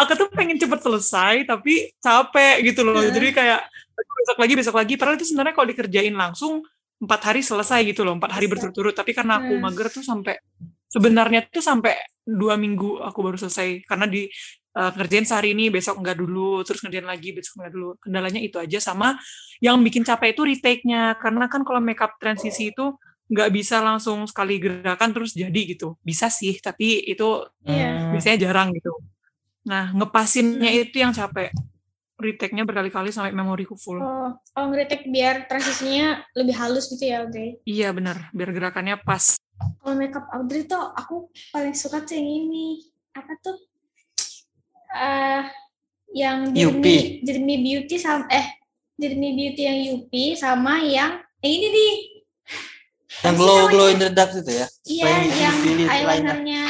[0.00, 2.96] aku tuh pengen cepet selesai tapi capek gitu loh.
[3.00, 3.12] Heeh.
[3.12, 3.60] Jadi kayak
[3.92, 4.94] besok lagi besok lagi.
[4.96, 6.64] Padahal itu sebenarnya kalau dikerjain langsung
[7.02, 8.94] empat hari selesai gitu loh, empat hari berturut-turut.
[8.94, 9.62] Tapi karena aku Hmm.
[9.62, 10.38] mager tuh sampai
[10.88, 14.30] sebenarnya tuh sampai dua minggu aku baru selesai karena di
[14.78, 18.56] uh, ngerjain sehari ini besok enggak dulu terus ngerjain lagi besok enggak dulu kendalanya itu
[18.62, 19.18] aja sama
[19.58, 22.94] yang bikin capek itu retake-nya karena kan kalau makeup transisi itu
[23.32, 28.12] nggak bisa langsung sekali gerakan terus jadi gitu bisa sih tapi itu Iya.
[28.12, 28.92] biasanya jarang gitu
[29.64, 31.48] nah ngepasinnya itu yang capek
[32.18, 37.58] retake-nya berkali-kali sampai memoriku full Oh, oh ngeritik biar transisinya lebih halus gitu ya Audrey.
[37.64, 39.40] iya benar biar gerakannya pas
[39.78, 42.82] Kalau makeup Audrey tuh aku paling suka tuh yang ini.
[43.14, 43.54] Apa tuh?
[44.92, 45.46] eh
[46.12, 48.58] yang Jeremy, Jeremy Beauty sama eh
[48.94, 51.94] Jeremy Beauty yang Yupi sama yang eh, ini nih.
[53.20, 54.66] Yang glow glow in the dark itu ya.
[54.88, 56.64] Iya, yang eyelinernya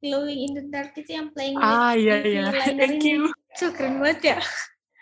[0.00, 2.44] glowing in the dark itu yang playing with ah iya iya
[2.76, 4.38] thank you Tuh keren banget ya.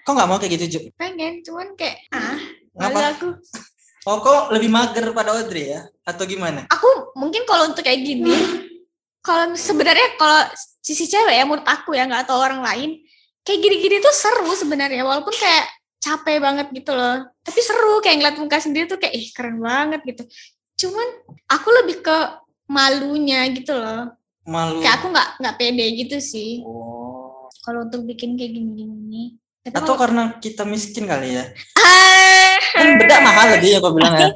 [0.09, 0.81] Kok nggak mau kayak gitu, Ju?
[0.97, 2.41] Pengen, cuman kayak ah,
[2.81, 3.12] Ngapa?
[3.12, 3.29] aku.
[4.09, 5.85] Oh, kok lebih mager pada Audrey ya?
[6.09, 6.64] Atau gimana?
[6.73, 8.33] Aku mungkin kalau untuk kayak gini,
[9.21, 10.49] kalau sebenarnya kalau
[10.81, 13.05] sisi cewek ya menurut aku ya nggak tahu orang lain,
[13.45, 15.69] kayak gini-gini tuh seru sebenarnya walaupun kayak
[16.01, 17.29] capek banget gitu loh.
[17.45, 20.25] Tapi seru kayak ngeliat muka sendiri tuh kayak ih keren banget gitu.
[20.79, 21.09] Cuman
[21.47, 22.17] aku lebih ke
[22.67, 24.14] malunya gitu loh.
[24.45, 24.79] Malu.
[24.79, 27.51] Kayak aku nggak nggak pede gitu sih Oh.
[27.61, 29.37] kalau untuk bikin kayak gini-gini.
[29.61, 31.45] Tapi Atau kalau- karena kita miskin kali ya?
[32.75, 34.31] Kan bedak mahal lagi ya kau bilang ya.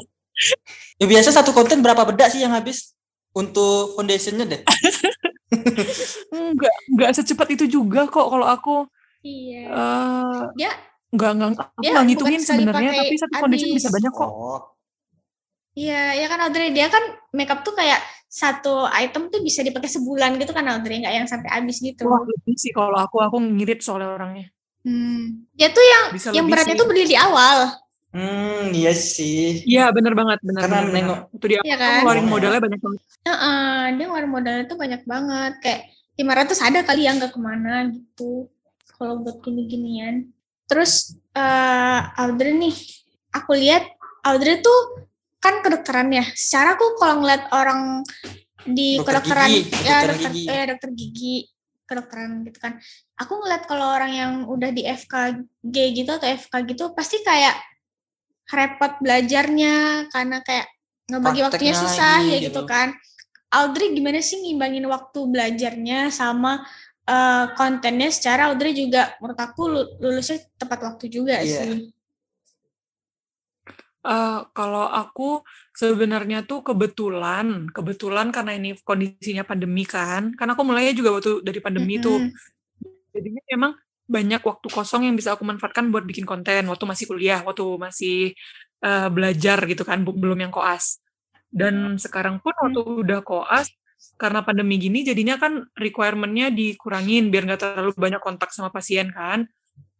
[0.98, 2.92] Ya biasa satu konten berapa bedak sih yang habis
[3.30, 4.60] untuk foundationnya deh?
[6.32, 8.88] Enggak, enggak secepat itu juga kok kalau aku
[9.20, 9.68] Iya.
[9.68, 10.72] eh Dia
[11.08, 13.78] enggak enggak aku bukan ngitungin sebenarnya tapi satu foundation habis.
[13.78, 14.26] bisa banyak kok.
[14.26, 14.60] Oh.
[15.72, 17.00] Iya, ya kan Audrey dia kan
[17.32, 21.48] makeup tuh kayak satu item tuh bisa dipakai sebulan gitu kan Audrey, nggak yang sampai
[21.48, 22.04] habis gitu.
[22.04, 24.52] Wah, lebih sih kalau aku aku ngirit soalnya orangnya.
[24.84, 25.48] Hmm.
[25.56, 26.80] Dia tuh yang Bisa yang beratnya sih.
[26.80, 27.72] tuh beli di awal,
[28.12, 29.64] Hmm, iya sih.
[29.64, 31.20] Iya, bener banget, bener Karena bener, menengok.
[31.24, 31.36] bener.
[31.40, 31.92] Itu dia Iya aku kan?
[31.96, 32.32] ngeluarin Iya.
[32.36, 33.00] modalnya banyak banget.
[33.24, 35.80] Heeh, dia ngeluarin modalnya tuh banyak banget, kayak
[36.20, 38.52] 500 ada kali yang nggak ke mana gitu.
[39.00, 40.28] Kalau buat gini-ginian.
[40.68, 42.76] Terus eh Audrey nih,
[43.32, 43.88] aku lihat
[44.28, 45.08] Audrey tuh
[45.42, 46.22] kan kedokteran ya.
[46.32, 48.06] Secara aku kalau ngeliat orang
[48.62, 50.46] di Dokter kedokteran gigi, ya dokter dokter gigi.
[50.46, 51.34] eh, dokter gigi
[51.82, 52.72] kedokteran gitu kan.
[53.18, 57.58] Aku ngeliat kalau orang yang udah di FKG gitu atau FK gitu pasti kayak
[58.48, 60.66] repot belajarnya karena kayak
[61.10, 62.46] ngebagi waktunya susah ya gitu.
[62.54, 62.94] gitu kan.
[63.52, 66.62] Audrey gimana sih ngimbangin waktu belajarnya sama
[67.02, 71.66] eh, kontennya secara Audrey juga menurut aku lu- lulusnya tepat waktu juga Iya.
[71.66, 71.90] sih.
[74.02, 80.90] Eh, kalau aku sebenarnya tuh kebetulan, kebetulan karena ini kondisinya pandemi kan, karena aku mulainya
[80.98, 82.34] juga waktu dari pandemi tuh, Mm-mm.
[83.14, 83.72] jadinya memang
[84.10, 88.34] banyak waktu kosong yang bisa aku manfaatkan buat bikin konten waktu masih kuliah, waktu masih
[88.82, 90.98] eh, belajar gitu kan, belum yang koas.
[91.46, 93.70] Dan sekarang pun waktu udah koas,
[94.18, 99.46] karena pandemi gini jadinya kan requirement-nya dikurangin biar nggak terlalu banyak kontak sama pasien kan.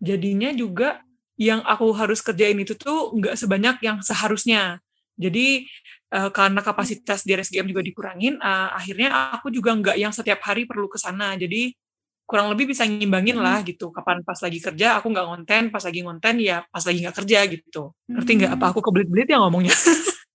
[0.03, 1.07] Jadinya juga
[1.43, 4.79] yang aku harus kerjain itu tuh nggak sebanyak yang seharusnya.
[5.19, 5.67] Jadi
[6.15, 10.65] eh, karena kapasitas di RSGM juga dikurangin, eh, akhirnya aku juga nggak yang setiap hari
[10.71, 11.35] perlu ke sana.
[11.35, 11.75] Jadi
[12.23, 13.91] kurang lebih bisa ngimbangin lah gitu.
[13.91, 17.39] Kapan pas lagi kerja aku nggak ngonten, pas lagi ngonten ya pas lagi nggak kerja
[17.51, 17.83] gitu.
[18.09, 19.75] Ngerti nggak apa aku kebelit-belit ya ngomongnya?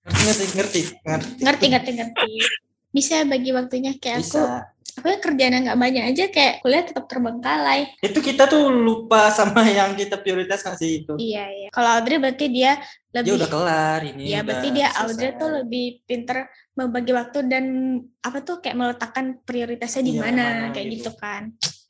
[0.07, 0.81] Ngerti ngerti.
[1.03, 1.29] ngerti.
[1.43, 2.31] Ngerti ngerti ngerti.
[2.89, 4.41] Bisa bagi waktunya kayak aku.
[4.41, 4.63] Bisa.
[4.97, 7.85] Aku ya kerjaan nggak banyak aja kayak kuliah tetap terbengkalai.
[8.01, 11.13] Itu kita tuh lupa sama yang kita prioritas nggak sih itu.
[11.21, 11.69] Iya iya.
[11.69, 12.81] Kalau Audrey berarti dia
[13.13, 14.23] Dia lebih udah kelar ini.
[14.29, 15.01] Iya, berarti dia selesai.
[15.05, 16.37] Audrey tuh lebih pinter
[16.73, 17.65] membagi waktu dan
[18.21, 21.09] apa tuh kayak meletakkan prioritasnya di Iya, mana kayak gitu.
[21.09, 21.43] gitu kan.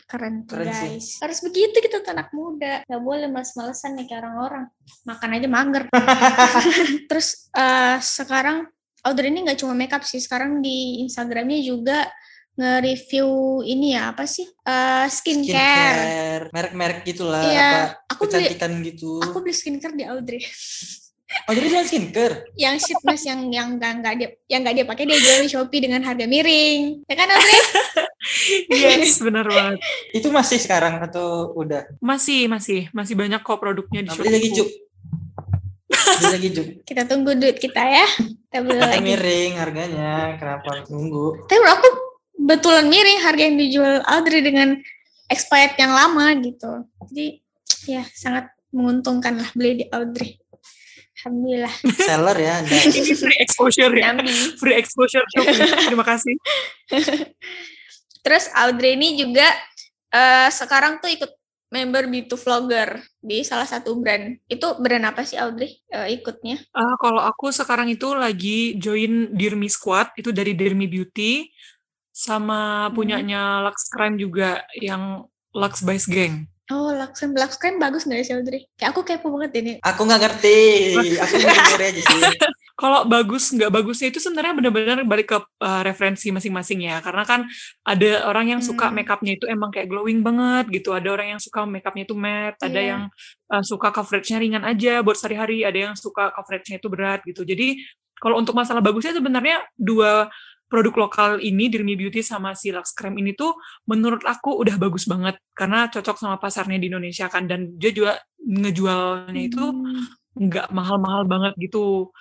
[0.08, 0.92] Keren tuh Keren sih.
[1.00, 1.08] guys.
[1.20, 2.80] Harus begitu kita tuh anak muda.
[2.84, 4.68] Gak boleh males-malesan nih kayak orang-orang.
[5.04, 5.84] Makan aja mager.
[7.12, 8.68] Terus eh, sekarang
[9.04, 10.18] Audrey ini nggak cuma makeup sih.
[10.18, 12.10] Sekarang di Instagramnya juga
[12.58, 13.28] nge-review
[13.62, 15.46] ini ya apa sih Eh, skincare.
[15.46, 19.12] skincare, merek-merek gitulah, Iya, apa aku beli kecantikan gitu.
[19.22, 20.42] aku beli skincare di Audrey.
[21.46, 22.50] Oh jadi dia skincare?
[22.56, 25.50] yang sheet mask yang yang nggak nggak dia yang nggak dia pakai dia jual di
[25.52, 27.60] Shopee dengan harga miring ya kan Audrey
[28.74, 29.78] yes, benar banget.
[30.12, 31.86] Itu masih sekarang atau udah?
[32.00, 34.87] Masih, masih, masih banyak kok produknya di beli lagi Shopee.
[36.20, 36.68] Lagi Juk.
[36.84, 38.08] kita tunggu duit kita ya
[38.48, 41.48] kita beli lagi miring harganya, kenapa nunggu?
[41.48, 41.88] tapi aku
[42.36, 44.76] betulan miring harga yang dijual Audrey dengan
[45.32, 47.40] expired yang lama gitu jadi
[47.88, 50.40] ya sangat menguntungkan lah beli di Audrey
[51.18, 52.78] Alhamdulillah Seller ya, Anda.
[52.78, 54.14] Ini free exposure ya.
[54.62, 55.26] Free exposure.
[55.90, 56.38] Terima kasih.
[58.28, 59.50] terus Audrey ini juga
[60.14, 61.32] eh, sekarang tuh ikut
[61.68, 66.96] member B2 Vlogger di salah satu brand itu brand apa sih Audrey eh, ikutnya Ah,
[67.00, 71.50] kalau aku sekarang itu lagi join Dirmi Squad, itu dari Dirmi Beauty,
[72.14, 76.50] sama punyanya Lux Crime juga yang Lux Gang.
[76.68, 78.68] Oh, Lux Lux Creme bagus nggak sih Audrey?
[78.76, 79.74] Kayak aku kepo banget ini.
[79.86, 80.60] Aku nggak ngerti.
[81.18, 82.22] Aku denger aja sih.
[82.78, 87.02] Kalau bagus nggak bagusnya itu sebenarnya benar-benar balik ke uh, referensi masing-masing ya.
[87.02, 87.50] Karena kan
[87.82, 89.02] ada orang yang suka Hmm.
[89.02, 90.94] makeupnya itu emang kayak glowing banget gitu.
[90.94, 92.62] Ada orang yang suka makeupnya itu matte.
[92.62, 92.86] Ada Iya.
[92.94, 93.02] yang
[93.50, 95.66] uh, suka coveragenya ringan aja buat sehari-hari.
[95.66, 97.42] Ada yang suka coveragenya itu berat gitu.
[97.42, 97.82] Jadi
[98.22, 100.30] kalau untuk masalah bagusnya sebenarnya dua
[100.70, 103.56] produk lokal ini Dirmi Beauty sama si Lux Creme ini tuh
[103.88, 108.20] menurut aku udah bagus banget karena cocok sama pasarnya di Indonesia kan dan dia juga
[108.38, 110.04] ngejualnya itu Hmm.
[110.38, 112.14] nggak mahal-mahal banget gitu.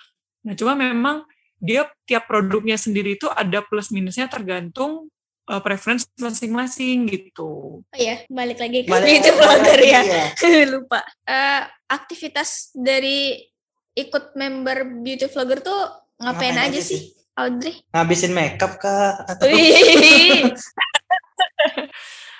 [0.47, 1.27] Nah, cuma memang
[1.59, 5.11] dia tiap produknya sendiri itu ada plus minusnya tergantung
[5.51, 7.83] uh, preference masing-masing gitu.
[7.83, 10.01] Oh ya, balik lagi ke Balik- beauty balik vlogger lagi ya.
[10.07, 10.63] ya.
[10.71, 10.99] Lupa.
[11.27, 13.43] Eh, aktivitas dari
[13.97, 15.75] ikut member beauty vlogger tuh
[16.21, 17.01] ngapain, Ngapain aja aja sih,
[17.35, 17.75] Audrey?
[17.91, 19.27] Ngabisin makeup kah?
[19.27, 19.51] Atau.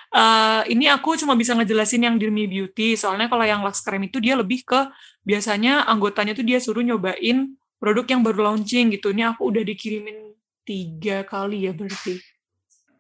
[0.08, 4.22] Uh, ini aku cuma bisa ngejelasin yang Dirmi Beauty, soalnya kalau yang Lux Creme itu
[4.22, 4.88] dia lebih ke
[5.26, 9.14] biasanya anggotanya tuh dia suruh nyobain produk yang baru launching gitu.
[9.14, 10.34] Ini aku udah dikirimin
[10.68, 12.20] tiga kali ya berarti.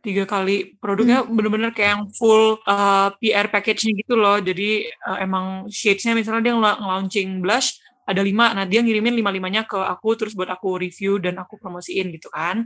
[0.01, 4.39] Tiga kali produknya bener-bener kayak yang full uh, PR package-nya gitu loh.
[4.39, 9.75] Jadi uh, emang shades-nya misalnya dia nge-launching blush ada lima, nah dia ngirimin lima-limanya ke
[9.75, 12.63] aku terus buat aku review dan aku promosiin gitu kan.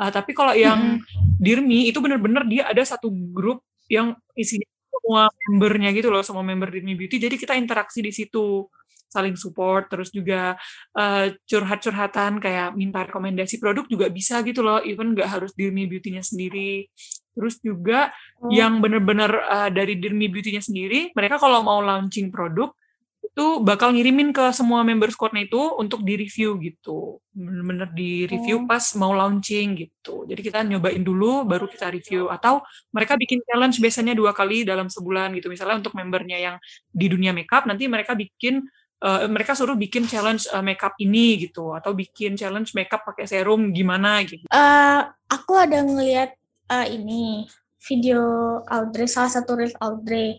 [0.00, 0.96] Uh, tapi kalau yang
[1.36, 3.60] Dirmi itu bener-bener dia ada satu grup
[3.92, 7.20] yang isinya semua membernya gitu loh, semua member Dirmi Beauty.
[7.20, 8.64] Jadi kita interaksi di situ,
[9.10, 10.54] saling support, terus juga
[10.94, 16.22] eh, curhat-curhatan kayak minta rekomendasi produk juga bisa gitu loh, even nggak harus Dirmi Beauty-nya
[16.22, 16.86] sendiri.
[17.34, 18.48] Terus juga Oh.
[18.48, 22.72] yang bener-bener eh, dari Dirmi Beauty-nya sendiri, mereka kalau mau launching produk
[23.20, 28.64] itu bakal ngirimin ke semua member squadnya itu untuk di review gitu bener-bener di review
[28.64, 28.66] Oh.
[28.66, 32.58] pas mau launching gitu jadi kita nyobain dulu baru kita review atau
[32.90, 36.56] mereka bikin challenge biasanya dua kali dalam sebulan gitu misalnya untuk membernya yang
[36.90, 38.66] di dunia makeup nanti mereka bikin
[39.00, 43.72] eh, mereka suruh bikin challenge eh, makeup ini gitu atau bikin challenge makeup pakai serum
[43.72, 45.00] gimana gitu Eh,
[45.32, 46.36] aku ada ngeliat
[46.70, 47.48] eh, ini
[47.80, 48.20] video
[48.68, 50.38] Audrey, salah satu reel Audrey.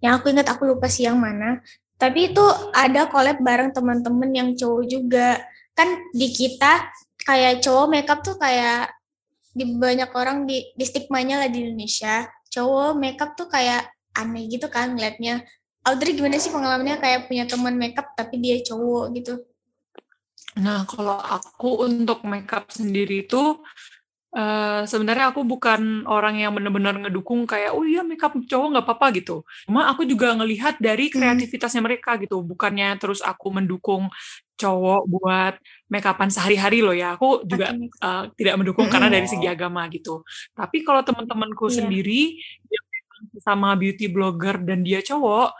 [0.00, 1.60] Yang aku ingat aku lupa sih yang mana.
[1.98, 5.42] Tapi itu ada collab bareng teman-teman yang cowok juga.
[5.76, 6.88] Kan di kita
[7.22, 8.94] kayak cowok makeup tuh kayak
[9.52, 12.30] di banyak orang di, di stigmanya lah di Indonesia.
[12.48, 15.44] Cowok makeup tuh kayak aneh gitu kan ngeliatnya.
[15.88, 19.34] Audrey gimana sih pengalamannya kayak punya teman makeup tapi dia cowok gitu?
[20.58, 23.62] Nah, kalau aku untuk makeup sendiri itu
[24.36, 29.06] eh, sebenarnya aku bukan orang yang benar-benar ngedukung kayak oh iya makeup cowok nggak apa-apa
[29.18, 29.36] gitu.
[29.68, 32.42] Cuma aku juga ngelihat dari kreativitasnya mereka gitu.
[32.44, 34.10] Bukannya terus aku mendukung
[34.58, 35.54] cowok buat
[35.88, 37.14] makeupan sehari-hari loh ya.
[37.16, 40.26] Aku juga eh, tidak mendukung karena dari segi agama gitu.
[40.58, 41.86] Tapi kalau teman-temanku Iya.
[41.86, 42.36] sendiri
[42.68, 42.84] yang
[43.42, 45.50] sama beauty blogger dan dia cowok,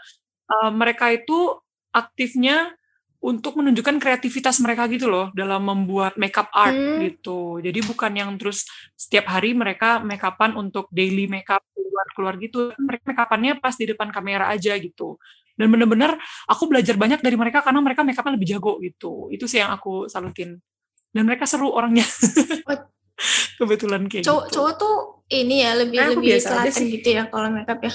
[0.49, 1.57] eh, mereka itu
[1.89, 2.73] aktifnya
[3.19, 7.03] untuk menunjukkan kreativitas mereka gitu loh dalam membuat makeup art Hmm.
[7.03, 7.59] gitu.
[7.59, 8.63] Jadi bukan yang terus
[8.95, 12.71] setiap hari mereka makeupan untuk daily makeup keluar-keluar gitu.
[12.79, 15.19] Mereka makeupannya pas di depan kamera aja gitu.
[15.59, 16.15] Dan bener-bener
[16.47, 19.27] aku belajar banyak dari mereka karena mereka makeupnya lebih jago gitu.
[19.27, 20.55] Itu sih yang aku salutin.
[21.11, 22.07] Dan mereka seru orangnya.
[23.59, 24.53] Kebetulan kayak cowok gitu.
[24.55, 24.95] cowok tuh
[25.27, 26.39] ini ya lebih aku lebih
[26.71, 26.87] sih.
[26.95, 27.91] gitu ya kalau makeup ya.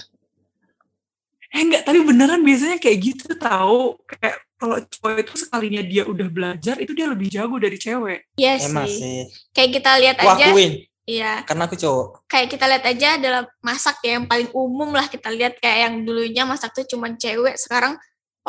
[1.54, 3.94] Eh enggak, tapi beneran biasanya kayak gitu tahu.
[4.10, 8.26] Kayak kalau cowok itu sekalinya dia udah belajar, itu dia lebih jago dari cewek.
[8.34, 8.98] Iya Emang sih.
[8.98, 9.18] sih.
[9.54, 10.72] Kayak kita lihat aja, akuin.
[11.06, 11.32] iya.
[11.46, 12.26] Karena aku cowok.
[12.26, 15.94] Kayak kita lihat aja dalam masak ya yang paling umum lah kita lihat kayak yang
[16.02, 17.94] dulunya masak tuh cuma cewek, sekarang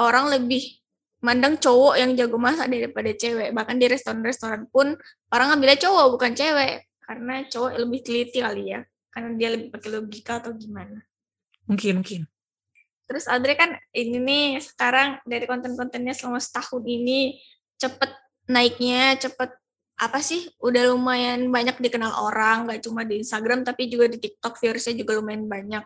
[0.02, 0.82] orang lebih
[1.22, 3.54] mandang cowok yang jago masak daripada cewek.
[3.54, 4.98] Bahkan di restoran-restoran pun
[5.30, 8.82] orang ngambilnya cowok bukan cewek karena cowok lebih teliti kali ya.
[9.14, 11.06] Karena dia lebih pakai logika atau gimana.
[11.70, 12.22] Mungkin, mungkin.
[13.06, 17.38] Terus Audrey kan ini nih sekarang dari konten-kontennya selama setahun ini
[17.78, 18.12] cepet
[18.50, 19.54] naiknya, cepet
[19.96, 24.60] apa sih udah lumayan banyak dikenal orang, gak cuma di Instagram tapi juga di TikTok
[24.60, 25.86] viewersnya juga lumayan banyak.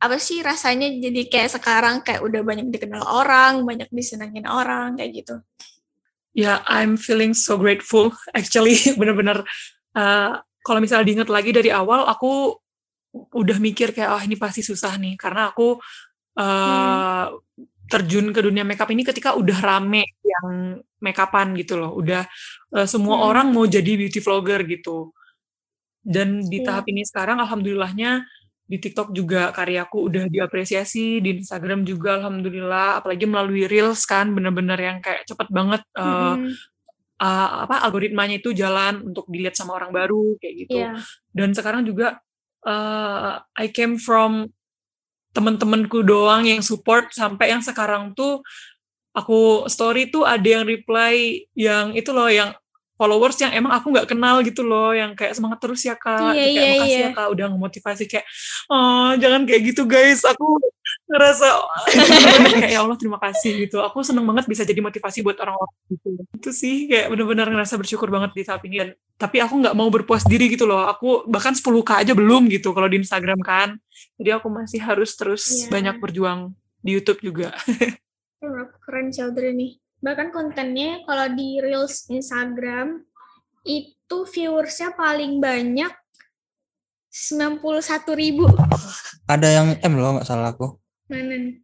[0.00, 5.24] Apa sih rasanya jadi kayak sekarang kayak udah banyak dikenal orang, banyak disenangin orang kayak
[5.24, 5.34] gitu.
[6.30, 8.14] Ya, I'm feeling so grateful.
[8.36, 9.44] Actually, bener-bener
[9.96, 10.32] uh,
[10.64, 12.56] kalau misalnya diingat lagi dari awal, aku
[13.12, 15.14] udah mikir kayak, oh ini pasti susah nih.
[15.18, 15.78] Karena aku
[16.38, 17.26] uh,
[17.90, 21.90] terjun ke dunia makeup ini ketika udah rame yang makeupan gitu loh.
[21.98, 22.22] Udah
[22.76, 23.26] uh, semua Hmm.
[23.34, 25.10] orang mau jadi beauty vlogger gitu.
[26.00, 26.66] Dan di Iya.
[26.70, 28.24] tahap ini sekarang, alhamdulillahnya
[28.70, 34.78] di TikTok juga karyaku udah diapresiasi, di Instagram juga alhamdulillah, apalagi melalui Reels kan, bener-bener
[34.78, 36.54] yang kayak cepet banget uh, Mm-mm.
[37.18, 40.78] uh, apa algoritmanya itu jalan untuk dilihat sama orang baru kayak gitu.
[40.86, 41.02] Iya.
[41.34, 42.22] Dan sekarang juga
[42.66, 44.52] uh, I came from
[45.30, 48.42] temen-temenku doang yang support sampai yang sekarang tuh
[49.14, 52.54] aku story tuh ada yang reply yang itu loh yang
[53.00, 56.36] followers yang emang aku nggak kenal gitu loh yang kayak semangat terus ya kak.
[56.36, 57.08] Iya, kayak iya, makasih iya.
[57.08, 58.04] ya kak udah ngemotivasi.
[58.04, 58.26] Kayak
[58.68, 60.20] oh jangan kayak gitu guys.
[60.28, 60.60] Aku
[61.08, 61.46] ngerasa
[62.60, 63.80] kayak ya Allah terima kasih gitu.
[63.80, 66.08] Aku seneng banget bisa jadi motivasi buat orang-orang gitu.
[66.36, 68.76] Itu sih kayak bener-bener ngerasa bersyukur banget di tahap ini.
[68.84, 70.84] Dan tapi aku nggak mau berpuas diri gitu loh.
[70.84, 73.80] Aku bahkan 10k aja belum gitu kalau di Instagram kan.
[74.20, 75.72] Jadi aku masih harus terus Iya.
[75.72, 76.52] banyak berjuang
[76.84, 77.56] di YouTube juga.
[78.84, 79.72] Keren Audrey nih.
[80.00, 83.04] Bahkan kontennya kalau di Reels Instagram
[83.62, 85.92] itu viewersnya paling banyak
[87.10, 87.60] 91
[88.16, 88.48] ribu.
[89.26, 90.78] Ada yang M loh nggak salah aku.
[91.06, 91.56] Mana nih?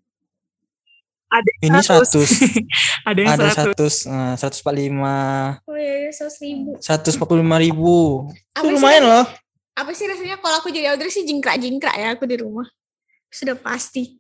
[1.27, 2.07] ada Ini 100.
[3.09, 6.71] ada yang Ada 100 100, eh, 145, Oh ya, 100 ribu.
[6.79, 7.97] 145 ribu.
[8.55, 9.27] Apa Itu sih lumayan rasanya- loh.
[9.77, 12.65] Apa sih rasanya kalau aku jadi Audrey sih jingkrak-jingkrak ya aku di rumah.
[13.29, 14.17] Sudah pasti.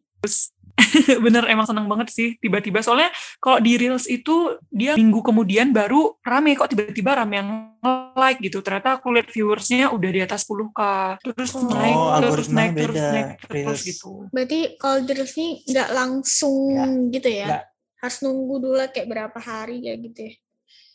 [1.24, 3.08] bener emang seneng banget sih tiba-tiba soalnya
[3.40, 7.50] kalau di reels itu dia minggu kemudian baru rame kok tiba-tiba rame yang
[8.12, 10.80] like gitu ternyata aku lihat viewersnya udah di atas 10k
[11.24, 11.96] terus Oh, naik
[12.28, 13.80] terus naik terus beda, naik terus Reels.
[13.88, 16.56] gitu Berarti kalau di Reels nih nggak langsung
[17.08, 17.46] gitu ya?
[17.48, 17.64] nggak.
[17.96, 20.32] Harus nunggu dulu kayak berapa hari kayak gitu ya?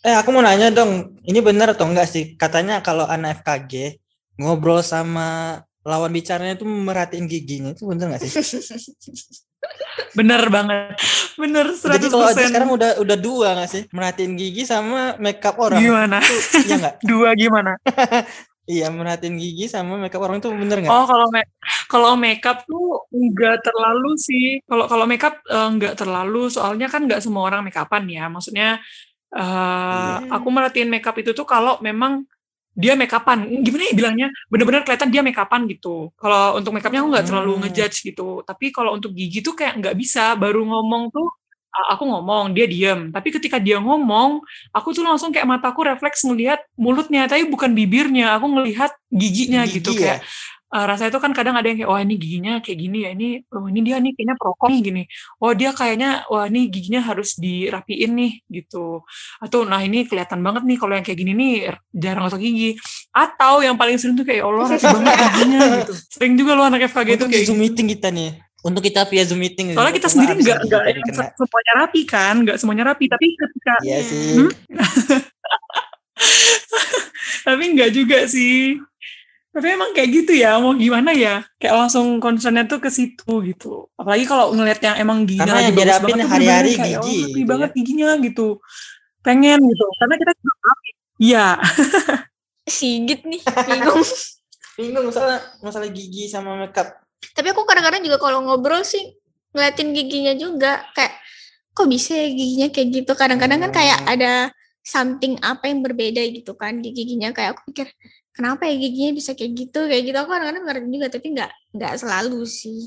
[0.02, 2.34] Eh aku mau nanya dong, ini benar atau enggak sih?
[2.38, 3.98] Katanya kalau anak FKG
[4.38, 8.32] ngobrol sama lawan bicaranya itu merhatiin giginya itu bener nggak sih?
[10.18, 10.98] bener banget
[11.38, 13.84] bener 100% Jadi kalau sekarang udah udah dua nggak sih?
[13.90, 15.80] Merhatiin gigi sama makeup orang.
[15.80, 16.96] gimana Itu iya nggak?
[17.12, 17.72] dua gimana
[18.70, 20.94] Iya merhatiin gigi sama makeup orang itu bener nggak?
[20.94, 21.50] Oh kalau make
[21.90, 24.62] kalau makeup tuh nggak terlalu sih.
[24.64, 28.30] Kalau kalau makeup eh, nggak terlalu, soalnya kan nggak semua orang makeupan ya.
[28.30, 28.78] Maksudnya
[29.34, 30.30] eh Iya.
[30.30, 32.24] aku merhatiin makeup itu tuh kalau memang
[32.72, 33.44] dia makeupan.
[33.66, 34.28] Gimana ya bilangnya?
[34.48, 36.10] Bener-bener kelihatan dia makeupan gitu.
[36.16, 37.62] Kalau untuk makeupnya aku nggak terlalu Hmm.
[37.68, 38.28] ngejudge gitu.
[38.48, 40.34] Tapi kalau untuk gigi tuh kayak nggak bisa.
[40.40, 41.28] Baru ngomong tuh
[41.72, 43.16] aku ngomong dia diem.
[43.16, 44.44] Tapi ketika dia ngomong,
[44.76, 48.36] aku tuh langsung kayak mataku refleks ngelihat mulutnya, tapi bukan bibirnya.
[48.36, 50.20] Aku ngelihat giginya Gigi gitu ya?
[50.20, 50.20] kayak
[50.72, 53.28] eh, rasanya itu kan kadang ada yang kayak wah ini giginya kayak gini ya ini
[53.52, 55.04] oh ini dia nih kayaknya perokok nih gini
[55.44, 59.04] oh dia kayaknya wah ini giginya harus dirapiin nih gitu
[59.44, 61.54] atau nah ini kelihatan banget nih kalau yang kayak gini nih
[61.92, 62.80] jarang gosok gigi
[63.12, 66.66] atau yang paling sering tuh kayak "Ya Allah rapi banget giginya gitu sering juga loh
[66.68, 67.64] anak FKG itu kayak Zoom gitu.
[67.68, 68.32] meeting kita nih.
[68.62, 69.74] Untuk kita via Zoom meeting.
[69.74, 74.38] soalnya kita sendiri nggak nggak semuanya rapi kan nggak semuanya rapi tapi ketika Iya sih.
[74.38, 74.52] Hmm?
[77.48, 78.78] tapi nggak juga sih
[79.52, 83.92] tapi emang kayak gitu ya mau gimana ya kayak langsung concernnya tuh ke situ gitu
[84.00, 87.20] apalagi kalau ngeliat yang emang giginya Karena lagi yang bagus dihadapin hari-hari bener-bener kayak, gigi
[87.20, 87.76] oh, gitu banget ya.
[87.76, 88.48] giginya gitu
[89.22, 90.32] pengen gitu karena kita
[91.20, 91.46] iya
[92.72, 94.06] Sigit nih, bingung.
[94.80, 96.88] Bingung masalah masalah gigi sama makeup.
[97.36, 99.18] Tapi aku kadang-kadang juga kalau ngobrol sih
[99.52, 101.20] ngeliatin giginya juga kayak
[101.76, 103.12] kok bisa ya giginya kayak gitu.
[103.18, 104.14] Kadang-kadang kan kayak Hmm.
[104.16, 104.34] ada
[104.82, 107.88] something apa yang berbeda gitu kan di giginya kayak aku pikir
[108.32, 111.94] kenapa ya giginya bisa kayak gitu kayak gitu aku kadang-kadang ngerti juga tapi nggak nggak
[112.00, 112.82] selalu sih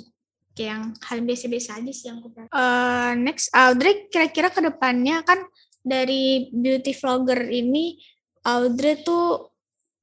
[0.54, 2.28] kayak yang hal biasa-biasa aja sih yang aku.
[2.46, 5.42] Eh, next Audrey kira-kira ke depannya kan
[5.82, 7.98] dari beauty vlogger ini
[8.46, 9.50] Audrey tuh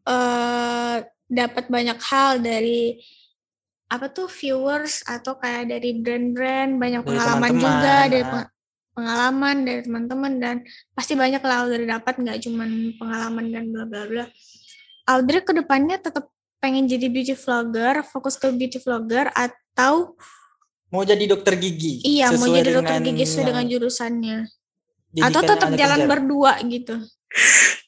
[0.05, 0.97] eh
[1.31, 2.99] dapat banyak hal dari
[3.87, 8.29] apa tuh viewers atau kayak dari brand-brand banyak Dari pengalaman teman-teman, juga dari ah.
[8.31, 8.51] peng-
[8.91, 10.55] pengalaman dari teman-teman dan
[10.91, 14.25] pasti banyak lah Audrey dapat nggak cuman pengalaman dan bla bla bla.
[15.07, 16.29] Audrey ke depannya tetap
[16.61, 20.13] pengen jadi beauty vlogger, fokus ke beauty vlogger atau
[20.91, 22.03] Mau jadi dokter gigi.
[22.03, 24.37] iya mau jadi dokter gigi sesuai dengan jurusannya
[25.23, 26.09] atau tetap jalan kejar.
[26.11, 26.95] berdua gitu.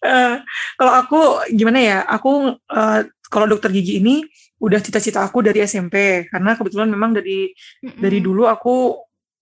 [0.04, 0.36] Eh,
[0.80, 1.20] kalau aku
[1.52, 4.24] gimana ya aku eh, kalau dokter gigi ini
[4.64, 7.52] udah cita-cita aku dari SMP karena kebetulan memang dari
[7.84, 8.28] dari Mm-mm.
[8.28, 9.00] dulu aku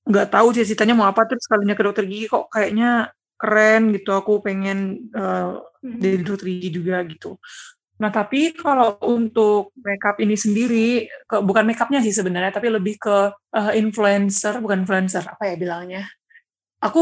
[0.09, 4.45] nggak tahu cita-citanya mau apa terus kalinya ke dokter gigi kok kayaknya keren gitu aku
[4.45, 5.51] pengen eh,
[5.81, 5.97] Mm-mm.
[5.97, 7.41] jadi gigi juga gitu
[7.97, 13.33] nah tapi kalau untuk makeup ini sendiri ke, bukan makeupnya sih sebenarnya tapi lebih ke
[13.33, 16.05] eh, influencer bukan influencer apa ya bilangnya
[16.81, 17.01] aku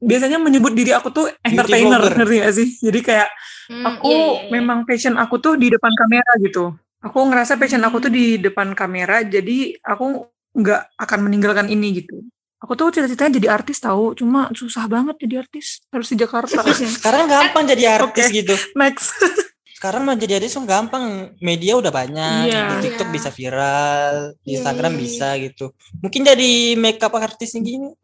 [0.00, 3.30] biasanya menyebut diri aku tuh entertainer ngerti gak sih jadi kayak
[3.68, 4.50] Hmm, aku iya, iya, iya.
[4.56, 6.72] memang passion aku tuh di depan kamera gitu.
[7.04, 8.16] Aku ngerasa passion aku tuh Hmm.
[8.16, 10.24] di depan kamera, jadi aku
[10.56, 12.24] nggak akan meninggalkan ini gitu.
[12.58, 16.58] Aku tuh cita-citanya jadi artis tahu, cuma susah banget jadi artis harus di Jakarta.
[16.98, 18.42] Sekarang gampang jadi artis Oke.
[18.42, 18.54] gitu.
[18.74, 19.14] Next.
[19.78, 21.38] Sekarang mah jadi artis gampang.
[21.38, 22.50] Media udah banyak.
[22.50, 22.82] Iya.
[22.82, 23.14] Di TikTok Iya.
[23.14, 25.06] bisa viral, di Iya, Instagram iya, iya.
[25.06, 25.66] bisa gitu.
[26.02, 27.94] Mungkin jadi makeup artis gini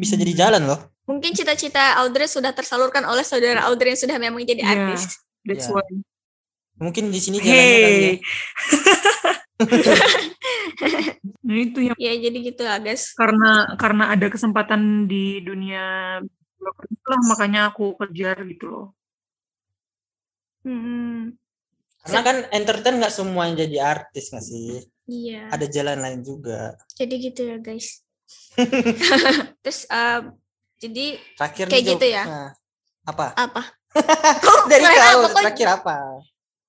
[0.00, 0.80] bisa jadi jalan loh.
[1.04, 4.72] Mungkin cita-cita Audrey sudah tersalurkan oleh saudara Audrey yang sudah memang jadi Iya.
[4.72, 5.20] artis.
[5.44, 5.76] That's Iya.
[5.76, 5.88] why.
[6.80, 8.12] Mungkin di sini jalannya kali ya.
[11.48, 13.16] Nah itu yang ya jadi gitu lah guys.
[13.16, 16.18] karena karena ada kesempatan di dunia
[16.86, 18.86] itulah makanya aku kejar gitu loh.
[20.66, 21.32] Hmm,
[22.04, 24.84] Karena kan entertain nggak semuanya jadi artis nggak sih?
[25.08, 25.48] iya.
[25.48, 26.76] Ada jalan lain juga.
[26.92, 28.04] Jadi gitu ya guys.
[29.64, 30.20] Terus eh,
[30.78, 31.06] jadi
[31.38, 32.24] Terakhir Kayak gitu ya?
[32.28, 32.50] Nah,
[33.08, 33.26] apa?
[33.34, 33.62] apa?
[34.70, 35.96] Dari kau terakhir apa?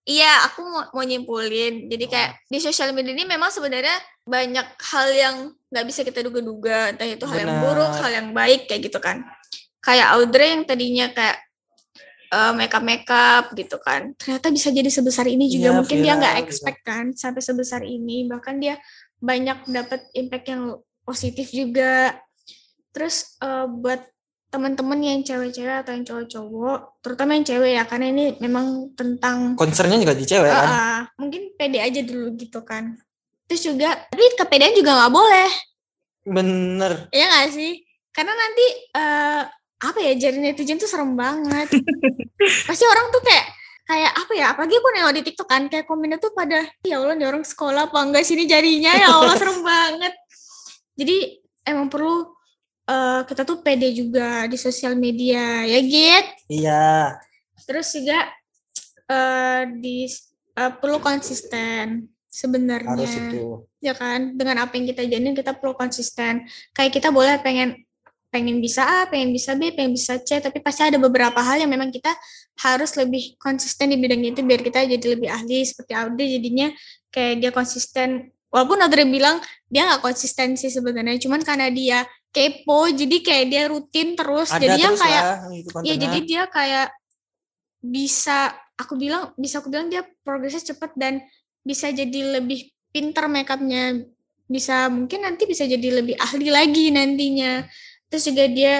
[0.09, 1.85] Iya, aku mau, mau nyimpulin.
[1.85, 3.93] Jadi kayak di sosial media ini memang sebenarnya
[4.25, 5.35] banyak hal yang
[5.69, 6.89] nggak bisa kita duga-duga.
[6.89, 7.63] Entah itu hal yang Benar.
[7.69, 9.21] buruk, hal yang baik kayak gitu kan.
[9.85, 11.37] Kayak Audrey yang tadinya kayak
[12.33, 14.17] eh, makeup makeup gitu kan.
[14.17, 15.69] Ternyata bisa jadi sebesar ini juga.
[15.69, 16.49] Iya, Mungkin dia nggak viral gitu.
[16.57, 18.25] expect kan sampai sebesar ini.
[18.25, 18.81] Bahkan dia
[19.21, 20.63] banyak dapat impact yang
[21.05, 22.17] positif juga.
[22.97, 24.01] Terus eh, buat
[24.49, 30.01] teman-teman yang cewek-cewek atau yang cowok-cowok, terutama yang cewek ya, karena ini memang tentang Concernnya
[30.01, 30.67] juga di cewek kan?
[30.67, 32.97] Ah, mungkin pede aja dulu gitu kan.
[33.45, 35.49] Terus juga, tapi kepedean juga nggak boleh,
[36.25, 37.09] Bener.
[37.13, 37.81] ya nggak sih?
[38.09, 39.41] Karena nanti eh
[39.79, 41.69] apa ya jari netizen tuh serem banget.
[42.67, 43.45] Pasti orang tuh kayak
[43.85, 44.45] kayak apa ya?
[44.53, 47.89] Apalagi aku nengok di TikTok kan, kayak komennya tuh pada ya Allah nih orang sekolah
[47.89, 50.13] apa enggak sini jarinya ya Allah serem banget.
[50.99, 51.17] Jadi
[51.69, 52.27] emang perlu
[52.89, 56.25] eh, kita tuh pede juga di sosial media ya Git.
[56.49, 57.21] Iya.
[57.69, 58.19] Terus juga
[59.09, 60.09] eh di
[60.57, 62.97] eh, perlu konsisten sebenarnya.
[62.97, 63.69] Harus itu.
[63.79, 64.33] Ya kan?
[64.33, 66.49] Dengan apa yang kita jalanin kita perlu konsisten.
[66.73, 67.77] Kayak kita boleh pengen
[68.29, 71.71] pengen bisa A, pengen bisa B, pengen bisa C, tapi pasti ada beberapa hal yang
[71.73, 72.13] memang kita
[72.61, 76.69] harus lebih konsisten di bidang itu biar kita jadi lebih ahli seperti Audrey jadinya
[77.09, 82.89] kayak dia konsisten walaupun Audrey bilang dia nggak konsisten sih sebenarnya cuman karena dia kepo
[82.93, 85.37] jadi kayak dia rutin terus Ada jadinya terus kayak lah
[85.73, 85.95] kontennya.
[85.97, 86.87] jadi dia kayak
[87.79, 91.23] bisa aku bilang bisa aku bilang dia progresnya cepat dan
[91.63, 94.03] bisa jadi lebih pintar makeupnya.
[94.49, 97.65] Bisa mungkin nanti bisa jadi lebih ahli lagi nantinya.
[98.09, 98.73] Terus juga dia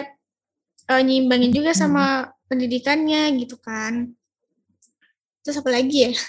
[0.89, 4.13] eh, nyimbangin juga sama pendidikannya gitu kan.
[5.45, 6.11] Terus apa lagi ya?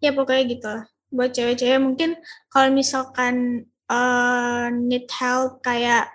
[0.00, 0.84] Ya pokoknya gitu lah.
[1.12, 2.16] Buat cewek-cewek mungkin
[2.48, 6.08] kalau misalkan eh, need help kayak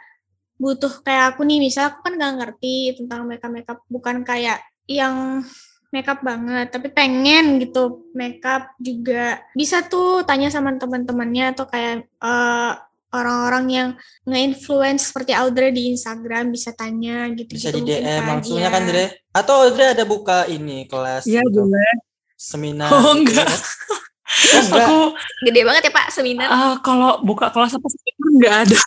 [0.56, 5.44] butuh kayak aku nih misal aku kan nggak ngerti tentang makeup makeup bukan kayak yang
[5.92, 12.72] makeup banget tapi pengen gitu makeup juga bisa tuh tanya sama teman-temannya atau kayak eh,
[13.16, 13.90] orang-orang yang
[14.28, 18.84] nge-influence seperti Audrey di Instagram bisa tanya gitu Bisa gitu di DM langsungnya kan.
[18.84, 19.06] Dre?
[19.32, 21.92] Atau Dre ada buka ini kelas Iya gitu, boleh.
[22.36, 23.48] seminar Oh, gitu enggak.
[23.48, 23.56] ya?
[24.26, 24.86] Enggak.
[24.90, 25.00] Aku
[25.46, 28.80] gede banget ya Pak seminar ah, kalau buka kelas apa seminar nggak ada.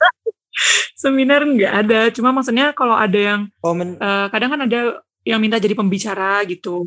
[1.03, 2.01] seminar nggak ada.
[2.11, 4.81] Cuma maksudnya kalau ada yang Oh, men- eh, kadang kan ada
[5.23, 6.87] yang minta jadi pembicara gitu.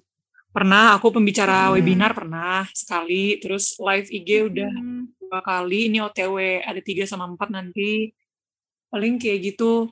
[0.51, 1.79] Pernah aku pembicara Hmm.
[1.79, 5.07] webinar pernah sekali, terus live IG udah Hmm.
[5.15, 8.11] dua kali, ini OTW ada tiga sama empat nanti.
[8.91, 9.87] Paling kayak gitu.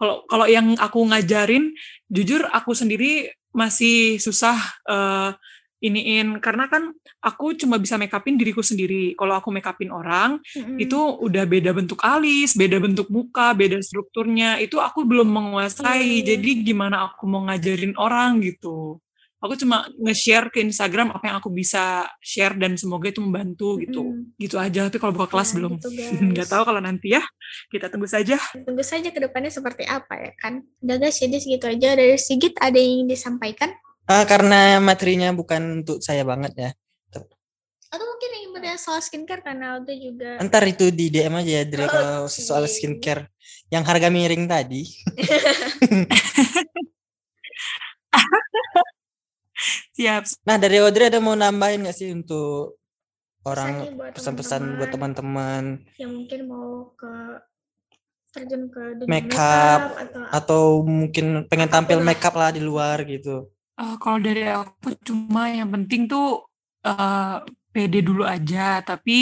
[0.00, 1.76] Kalau kalau yang aku ngajarin,
[2.08, 4.56] jujur aku sendiri masih susah
[4.88, 5.30] eh,
[5.78, 6.90] iniin karena kan
[7.22, 9.14] aku cuma bisa make upin diriku sendiri.
[9.14, 10.78] Kalau aku make upin orang, Mm-mm.
[10.78, 14.58] itu udah beda bentuk alis, beda bentuk muka, beda strukturnya.
[14.58, 16.22] Itu aku belum menguasai.
[16.22, 16.26] Hmm.
[16.26, 18.98] Jadi gimana aku mau ngajarin orang gitu.
[19.38, 24.02] Aku cuma nge-share ke Instagram apa yang aku bisa share dan semoga itu membantu gitu.
[24.02, 24.34] Mm-mm.
[24.34, 24.90] Gitu aja.
[24.90, 25.72] Tapi kalau buka kelas Ya, belum.
[25.78, 27.22] gitu, tahu kalau nanti ya.
[27.70, 28.34] Kita tunggu saja.
[28.66, 32.52] tunggu saja ke depannya seperti apa ya kan udah guys jadi segitu aja dari Sigit
[32.60, 33.72] ada yang ingin disampaikan
[34.08, 36.72] Ah, karena materinya bukan untuk saya banget ya.
[37.88, 41.64] atau mungkin ingin bertanya soal skincare karena Aldo juga Ntar itu di DM aja ya
[41.64, 41.88] Oke.
[41.88, 43.32] kalau soal skincare
[43.72, 44.84] yang harga miring tadi.
[49.96, 50.44] Siap.
[50.44, 52.76] Nah dari Audrey ada mau nambahin nggak sih untuk
[53.48, 57.40] orang pesan-pesan buat teman-teman yang mungkin mau ke
[58.28, 63.48] terjun ke dunia Makeup, atau atau mungkin pengen tampil makeup lah di luar gitu.
[63.78, 66.50] Eh, kalau dari aku cuma yang penting tuh
[66.82, 67.36] eh
[67.70, 68.82] pede dulu aja.
[68.82, 69.18] Tapi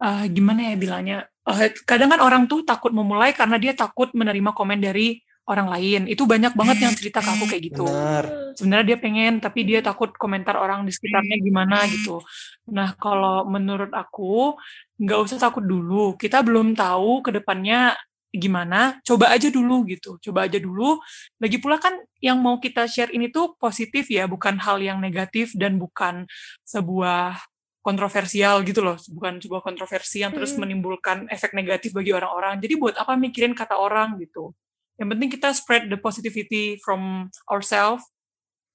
[0.00, 1.18] eh, gimana ya bilangnya?
[1.46, 6.00] Eh, kadang kan orang tuh takut memulai karena dia takut menerima komen dari orang lain.
[6.10, 7.84] Itu banyak banget yang cerita ke aku kayak gitu.
[7.86, 8.24] Benar.
[8.56, 12.24] sebenarnya dia pengen tapi dia takut komentar orang di sekitarnya gimana gitu.
[12.72, 14.56] Nah kalau menurut aku
[14.98, 16.16] nggak usah takut dulu.
[16.16, 17.92] Kita belum tahu ke depannya
[18.34, 18.98] gimana.
[19.06, 20.18] Coba aja dulu gitu.
[20.20, 20.98] Coba aja dulu.
[21.38, 25.52] Lagi pula kan yang mau kita share ini tuh positif ya, bukan hal yang negatif
[25.54, 26.26] dan bukan
[26.66, 27.38] sebuah
[27.86, 30.66] kontroversial gitu loh, bukan sebuah kontroversi yang terus Mm-mm.
[30.66, 32.58] menimbulkan efek negatif bagi orang-orang.
[32.58, 34.50] Jadi buat apa mikirin kata orang gitu?
[34.98, 38.02] Yang penting kita spread the positivity from ourselves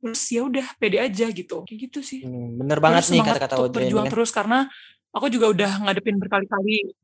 [0.01, 3.55] terus ya udah pede aja gitu kayak gitu sih Hmm, bener banget Terus nih kata-kata
[3.61, 4.13] Audrey berjuang kan.
[4.17, 4.59] terus karena
[5.11, 6.95] aku juga udah ngadepin berkali-kali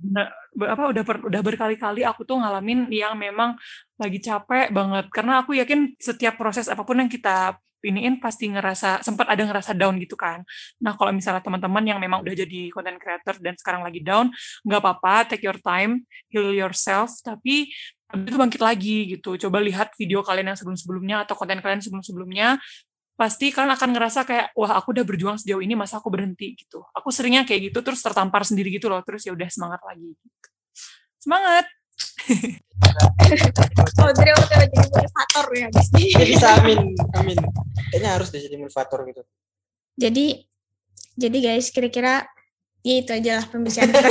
[0.64, 3.60] apa udah per- udah berkali-kali aku tuh ngalamin yang memang
[4.00, 9.06] lagi capek banget karena aku yakin setiap proses apa pun yang kita iniin pasti ngerasa
[9.06, 10.42] sempat ada ngerasa down gitu kan.
[10.82, 14.34] Nah, kalau misalnya teman-teman yang memang udah jadi content creator dan sekarang lagi down,
[14.66, 16.04] nggak apa-apa, take your time,
[16.34, 17.70] heal yourself, tapi
[18.08, 19.36] itu bangkit lagi gitu.
[19.36, 22.56] Coba lihat video kalian yang sebelum-sebelumnya atau konten kalian sebelum-sebelumnya,
[23.18, 26.86] pasti kalian akan ngerasa kayak wah aku udah berjuang sejauh ini masa aku berhenti gitu.
[26.94, 30.14] Aku seringnya kayak gitu terus tertampar sendiri gitu loh, terus ya udah semangat lagi.
[30.14, 30.48] Gitu.
[31.18, 31.66] Semangat.
[33.98, 36.06] Audrey udah jadi motivator ya habis ini.
[36.14, 36.80] Ya bisa amin,
[37.18, 37.38] amin.
[37.90, 39.22] Kayaknya harus deh jadi motivator gitu.
[39.98, 40.26] Jadi
[41.18, 42.30] jadi guys kira-kira
[42.86, 44.10] ya itu aja lah pembicaraan kita.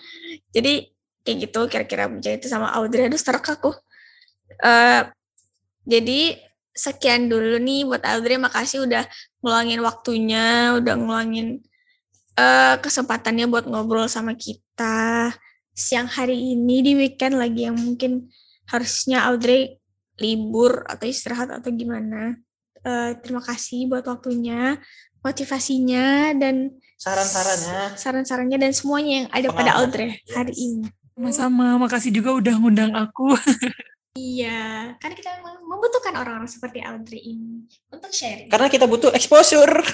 [0.56, 0.72] jadi
[1.20, 3.76] kayak gitu kira-kira pembicaraan itu sama Audrey aduh serak aku.
[4.64, 5.04] Eh
[5.84, 6.47] jadi
[6.78, 9.02] sekian dulu nih buat Audrey makasih udah
[9.42, 11.58] ngeluangin waktunya, udah ngeluangin
[12.38, 15.34] eh kesempatannya buat ngobrol sama kita
[15.74, 18.30] siang hari ini di weekend lagi yang mungkin
[18.70, 19.78] harusnya Audrey
[20.18, 22.38] libur atau istirahat atau gimana.
[22.82, 24.78] Eh, terima kasih buat waktunya,
[25.22, 27.94] motivasinya dan Saran-sarannya.
[27.94, 29.86] saran-sarannya dan semuanya yang ada pada Pengalaman.
[29.86, 30.86] Audrey hari ini.
[31.14, 33.34] Sama-sama, makasih juga udah ngundang aku.
[34.16, 38.48] Iya, karena kita memang membutuhkan orang-orang seperti Audrey ini untuk sharing.
[38.48, 39.84] Karena kita butuh exposure.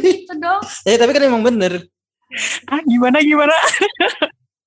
[0.00, 0.62] Begitu dong.
[0.88, 1.84] ya tapi kan emang bener.
[2.66, 3.54] ah, gimana gimana?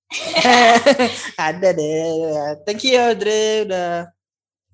[1.49, 2.07] Ada deh.
[2.63, 4.07] Thank you Audrey udah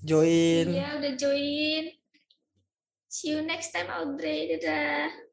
[0.04, 0.68] join.
[0.78, 1.84] Iya, udah join.
[3.10, 4.54] See you next time Audrey.
[4.54, 5.33] Dadah.